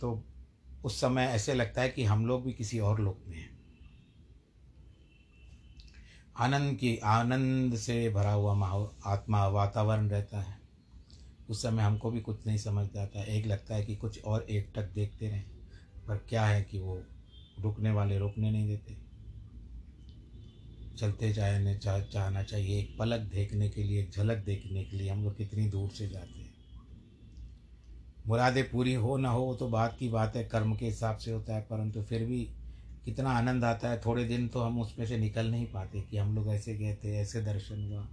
तो 0.00 0.22
उस 0.84 1.00
समय 1.00 1.24
ऐसे 1.24 1.54
लगता 1.54 1.82
है 1.82 1.88
कि 1.88 2.04
हम 2.04 2.26
लोग 2.26 2.44
भी 2.44 2.52
किसी 2.52 2.78
और 2.80 3.00
लोक 3.00 3.20
में 3.28 3.36
हैं। 3.36 3.53
आनंद 6.36 6.76
की, 6.78 6.96
आनंद 6.96 7.76
से 7.76 8.08
भरा 8.10 8.32
हुआ 8.32 8.54
माहौल 8.54 8.88
आत्मा, 9.06 9.46
वातावरण 9.48 10.08
रहता 10.08 10.40
है। 10.40 10.56
उस 11.48 11.62
समय 11.62 11.82
हमको 11.82 12.10
भी 12.10 12.20
कुछ 12.20 12.46
नहीं 12.46 12.58
समझ 12.58 12.86
आता 12.96 13.24
एक 13.24 13.46
लगता 13.46 13.74
है 13.74 13.84
कि 13.84 13.96
कुछ 13.96 14.22
और 14.24 14.46
एक 14.50 14.72
टक 14.76 14.92
देखते 14.94 15.28
रहें, 15.28 15.44
पर 16.08 16.16
क्या 16.28 16.46
है 16.46 16.62
कि 16.62 16.78
वो 16.78 17.02
रुकने 17.60 17.90
वाले 17.90 18.18
रुकने 18.18 18.50
नहीं 18.50 18.68
देते। 18.68 18.96
चलते 20.96 21.32
जाने 21.32 21.76
चाह 21.78 22.00
चाहना 22.00 22.42
चाहिए। 22.42 22.78
एक 22.78 22.96
पलक 22.98 23.20
देखने 23.20 23.68
के 23.68 23.82
लिए, 23.82 24.02
एक 24.02 24.10
झलक 24.10 24.44
देखने 24.44 24.84
के 24.84 24.96
लिए 24.96 25.10
हम 25.10 25.24
लोग 25.24 25.36
कितनी 25.36 25.68
दूर 25.68 25.90
से 25.90 26.08
जाते 26.08 26.40
हैं। 26.40 26.52
मुरादें 28.26 28.70
पूरी 28.70 28.94
हो 28.94 29.16
ना 29.16 29.30
हो 29.30 29.54
तो 29.54 29.68
बात 29.68 29.96
की 29.98 30.08
बात 30.08 30.36
है, 30.36 30.44
कर्म 30.44 30.74
के 30.76 30.86
हिसाब 30.86 31.16
से 31.16 31.32
होता 31.32 31.54
है, 31.54 31.60
परंतु 31.60 32.02
फिर 32.02 32.24
भी 32.24 32.48
कितना 33.04 33.30
आनंद 33.30 33.64
आता 33.64 33.88
है, 33.88 34.00
थोड़े 34.06 34.24
दिन 34.24 34.48
तो 34.48 34.60
हम 34.60 34.80
उसमें 34.80 35.06
से 35.06 35.18
निकल 35.18 35.46
नहीं 35.46 35.66
पाते 35.66 36.00
कि 36.00 36.16
हम 36.16 36.34
लोग 36.34 36.48
ऐसे 36.48 36.74
गए 36.74 36.94
थे, 36.94 37.16
ऐसे 37.16 37.40
दर्शन 37.42 37.92
हुआ, 37.92 38.08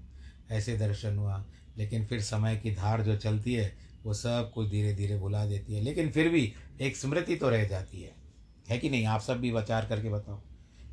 ऐसे 0.51 0.77
दर्शन 0.77 1.17
हुआ। 1.17 1.45
लेकिन 1.77 2.06
फिर 2.06 2.21
समय 2.21 2.58
की 2.58 2.75
धार 2.75 3.04
जो 3.04 3.17
चलती 3.17 3.54
है, 3.54 3.77
वो 4.04 4.13
सब 4.13 4.51
कुछ 4.56 4.69
धीरे 4.69 4.93
धीरे 4.93 5.17
भुला 5.17 5.45
देती 5.45 5.73
है। 5.73 5.82
लेकिन 5.82 6.10
फिर 6.10 6.30
भी 6.30 6.54
एक 6.82 6.97
स्मृति 6.97 7.36
तो 7.36 7.49
रह 7.49 7.67
जाती 7.67 8.01
है। 8.01 8.15
है 8.69 8.77
कि 8.77 8.89
नहीं? 8.89 9.06
आप 9.06 9.21
सब 9.21 9.39
भी 9.39 9.51
विचार 9.51 9.86
करके 9.86 10.10
बताओ। 10.10 10.41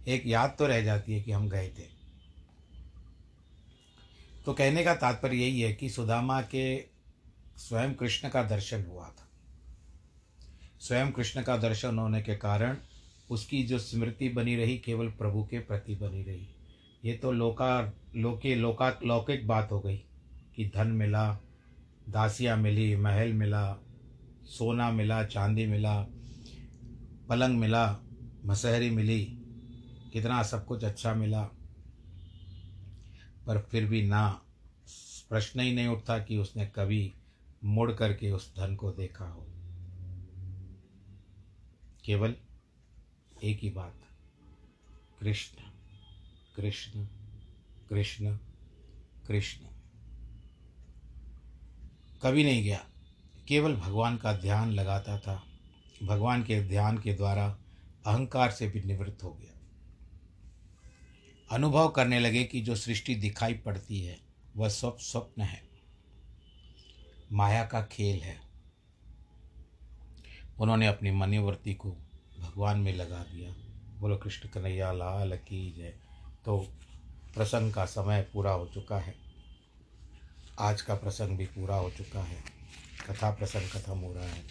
एक 0.08 0.26
याद 0.26 0.56
तो 0.58 0.66
रह 0.66 0.82
जाती 0.82 1.12
है 1.12 1.20
कि 1.20 1.32
हम 1.32 1.48
गए 1.48 1.68
थे। 1.68 1.98
तो 4.44 4.52
कहने 4.52 4.84
का 4.84 4.94
तात्पर्य 4.94 5.36
यही 5.36 5.60
है 5.60 5.72
कि 5.72 5.90
सुदामा 5.90 6.42
के 6.42 6.84
स्वयं 7.56 7.94
कृष्ण 7.94 8.28
का 8.28 8.42
दर्शन 8.42 8.84
हुआ 8.84 9.08
था। 9.08 9.28
स्वयं 10.80 11.12
कृष्ण 11.12 11.42
का 11.42 11.56
दर्शन 11.56 11.98
होने 11.98 12.22
के 12.22 12.36
कारण 12.36 12.76
उसकी 13.30 13.62
जो 13.62 13.78
स्मृति 13.78 14.28
बनी 14.28 14.56
रही 14.56 14.78
केवल 14.78 15.08
प्रभु 15.08 15.44
के 15.44 15.58
प्रति 15.58 15.94
बनी 15.94 16.22
रही। 16.22 16.48
ये 17.04 17.14
तो 17.14 17.32
लोका, 17.32 17.92
लोके, 18.16 18.54
लोका, 18.54 19.00
लौकिक 19.04 19.46
बात 19.46 19.72
हो 19.72 19.80
गई 19.80 19.96
कि 20.56 20.72
धन 20.74 20.88
मिला, 20.88 21.38
दासियाँ 22.08 22.56
मिली, 22.56 22.96
महल 22.96 23.32
मिला, 23.32 23.78
सोना 24.44 24.90
मिला, 24.90 25.24
चांदी 25.24 25.66
मिला, 25.66 26.02
पलंग 27.28 27.58
मिला, 27.58 27.98
मसहरी 28.44 28.90
मिली, 28.90 29.24
कितना 30.12 30.42
सब 30.42 30.66
कुछ 30.66 30.84
अच्छा 30.84 31.14
मिला। 31.14 31.42
पर 33.46 33.58
फिर 33.58 33.86
भी 33.86 34.02
ना, 34.02 34.42
प्रश्न 35.28 35.60
ही 35.60 35.74
नहीं 35.74 35.86
उठता 35.86 36.18
कि 36.18 36.36
उसने 36.36 36.66
कभी 36.66 37.14
मुड़ 37.64 37.92
करके 37.92 38.30
उस 38.30 38.56
धन 38.56 38.76
को 38.76 38.92
देखा 38.92 39.24
हो। 39.24 39.46
केवल 42.04 42.34
एक 43.44 43.58
ही 43.58 43.70
बात, 43.70 43.94
कृष्ण 45.20 45.62
कृष्ण 46.56 47.06
कृष्ण 47.88 48.36
कृष्ण। 49.26 49.66
कभी 52.22 52.44
नहीं 52.44 52.64
गया, 52.64 52.84
केवल 53.48 53.76
भगवान 53.76 54.16
का 54.16 54.32
ध्यान 54.32 54.70
लगाता 54.70 55.18
था। 55.18 55.44
भगवान 56.02 56.42
के 56.42 56.60
ध्यान 56.68 56.98
के 56.98 57.14
द्वारा 57.14 57.58
अहंकार 58.06 58.50
से 58.50 58.68
भी 58.68 58.80
निवृत्त 58.80 59.22
हो 59.22 59.30
गया। 59.34 59.60
अनुभव 61.50 61.88
करने 61.88 62.20
लगे 62.20 62.44
कि 62.44 62.60
जो 62.60 62.76
सृष्टि 62.76 63.14
दिखाई 63.14 63.54
पड़ती 63.54 64.00
है, 64.00 64.18
वह 64.56 64.68
सब 64.68 64.98
स्वप्न 64.98 65.42
है। 65.42 65.68
माया 67.32 67.64
का 67.64 67.82
खेल 67.82 68.20
है। 68.20 68.40
उन्होंने 70.60 70.86
अपनी 70.86 71.10
मनिवर्ती 71.10 71.74
को 71.74 71.96
भगवान 72.58 72.78
में 72.78 72.96
लगा 72.96 73.18
दिया। 73.18 73.54
बोलो, 74.00 74.16
कृष्ण 74.16 74.48
कन्हैया, 74.48 74.92
लाल 74.92 75.36
की 75.36 75.72
जय। 75.72 75.94
तो 76.44 76.58
प्रसंग 77.34 77.74
का 77.74 77.84
समय 77.84 78.22
पूरा 78.22 78.50
हो 78.50 78.66
चुका 78.66 78.98
है। 78.98 79.14
आज 80.60 80.82
का 80.82 80.94
प्रसंग 80.94 81.38
भी 81.38 81.46
पूरा 81.46 81.76
हो 81.76 81.90
चुका 81.90 82.20
है। 82.20 82.44
कथा 83.10 83.30
प्रसंग 83.30 83.70
खत्म 83.70 83.98
हो 83.98 84.14
रहा 84.14 84.24
है। 84.24 84.44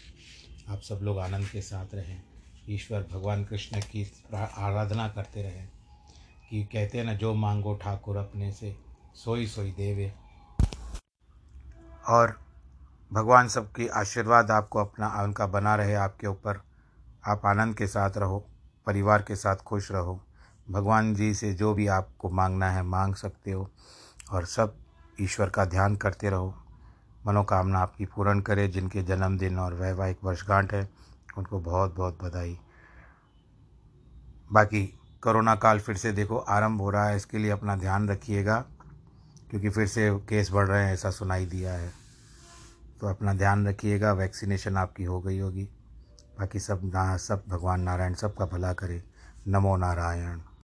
आप 0.70 0.82
सब 0.82 1.00
लोग 1.04 1.20
आनंद 1.20 1.48
के 1.50 1.62
साथ 1.62 1.86
रहें। 1.93 2.24
ईश्वर 2.70 3.08
भगवान 3.12 3.46
कृष्ण 3.46 3.82
की 3.82 4.26
आराधना 4.36 5.10
करते 5.10 5.43
रहें। 5.43 5.70
कि 6.50 6.63
कहते 6.63 6.98
हैं 6.98 7.06
ना, 7.06 7.13
जो 7.13 7.34
मांगो 7.34 7.76
ठाकुर 7.76 8.17
अपने 8.17 8.52
से, 8.52 8.76
सोई 9.15 9.48
सोई 9.48 9.72
देवे। 9.72 10.13
और 12.08 12.39
भगवान 13.13 13.48
सबकी 13.48 13.88
आशीर्वाद 13.88 14.52
आपको 14.52 14.80
अपना, 14.80 15.24
उनका 15.24 15.48
बना 15.48 15.76
रहे 15.76 15.93
आपके 15.93 16.28
ऊपर। 16.28 16.62
आप 17.28 17.46
आनंद 17.46 17.76
के 17.76 17.88
साथ 17.88 18.12
रहो, 18.18 18.48
परिवार 18.86 19.22
के 19.22 19.36
साथ 19.36 19.56
खुश 19.56 19.92
रहो। 19.92 20.24
भगवान 20.72 21.16
जी 21.16 21.34
से 21.34 21.54
जो 21.54 21.74
भी 21.74 21.88
आपको 21.88 22.30
मांगना 22.30 22.72
है, 22.72 22.84
मांग 22.84 23.16
सकते 23.16 23.52
हो 23.52 23.72
और 24.32 24.46
सब 24.46 24.78
ईश्वर 25.22 25.50
का 25.50 25.66
ध्यान 25.66 25.96
करते 25.96 26.30
रहो। 26.30 26.56
मनोकामना 27.28 27.80
आपकी 27.80 28.06
पूर्ण 28.06 28.42
करे। 28.42 28.68
जिनके 28.68 29.04
जन्मदिन 29.04 29.60
और 29.60 29.74
वैवाहिक 29.74 30.18
वर्षगांठ 30.24 30.74
है, 30.74 30.90
उनको 31.38 31.60
बहुत 31.60 31.96
बहुत 31.96 32.24
बधाई। 32.24 32.60
बाकी 34.52 35.00
कोरोना 35.24 35.56
काल 35.56 35.80
फिर 35.80 35.98
से 35.98 36.12
देखो, 36.12 36.38
आरंभ 36.38 36.82
हो 36.82 36.90
रहा 36.90 37.08
है। 37.08 37.16
इसके 37.16 37.38
लिए 37.38 37.52
अपना 37.52 37.76
ध्यान 37.76 38.10
रखिएगा, 38.10 38.66
क्योंकि 39.50 39.70
फिर 39.70 39.88
से 39.88 40.12
केस 40.12 40.52
बढ़ 40.52 40.68
रहे 40.68 40.86
हैं, 40.86 40.94
ऐसा 40.94 41.12
सुनाई 41.12 41.46
दिया 41.46 41.74
है। 41.74 41.92
तो 43.02 43.08
अपना 43.08 43.34
ध्यान 43.34 43.68
रखिएगा, 43.68 44.13
वैक्सीनेशन 44.13 44.78
आपकी 44.78 45.04
हो 45.04 45.22
गई 45.22 45.40
होगी। 45.40 45.70
बाकी 46.39 46.60
सब 46.60 46.82
ना 46.84 47.17
सब 47.17 47.43
भगवान 47.47 47.82
नारायण 47.82 48.13
सबका 48.13 48.45
भला 48.45 48.73
करे। 48.73 49.04
नमो 49.47 49.76
नारायण। 49.78 50.39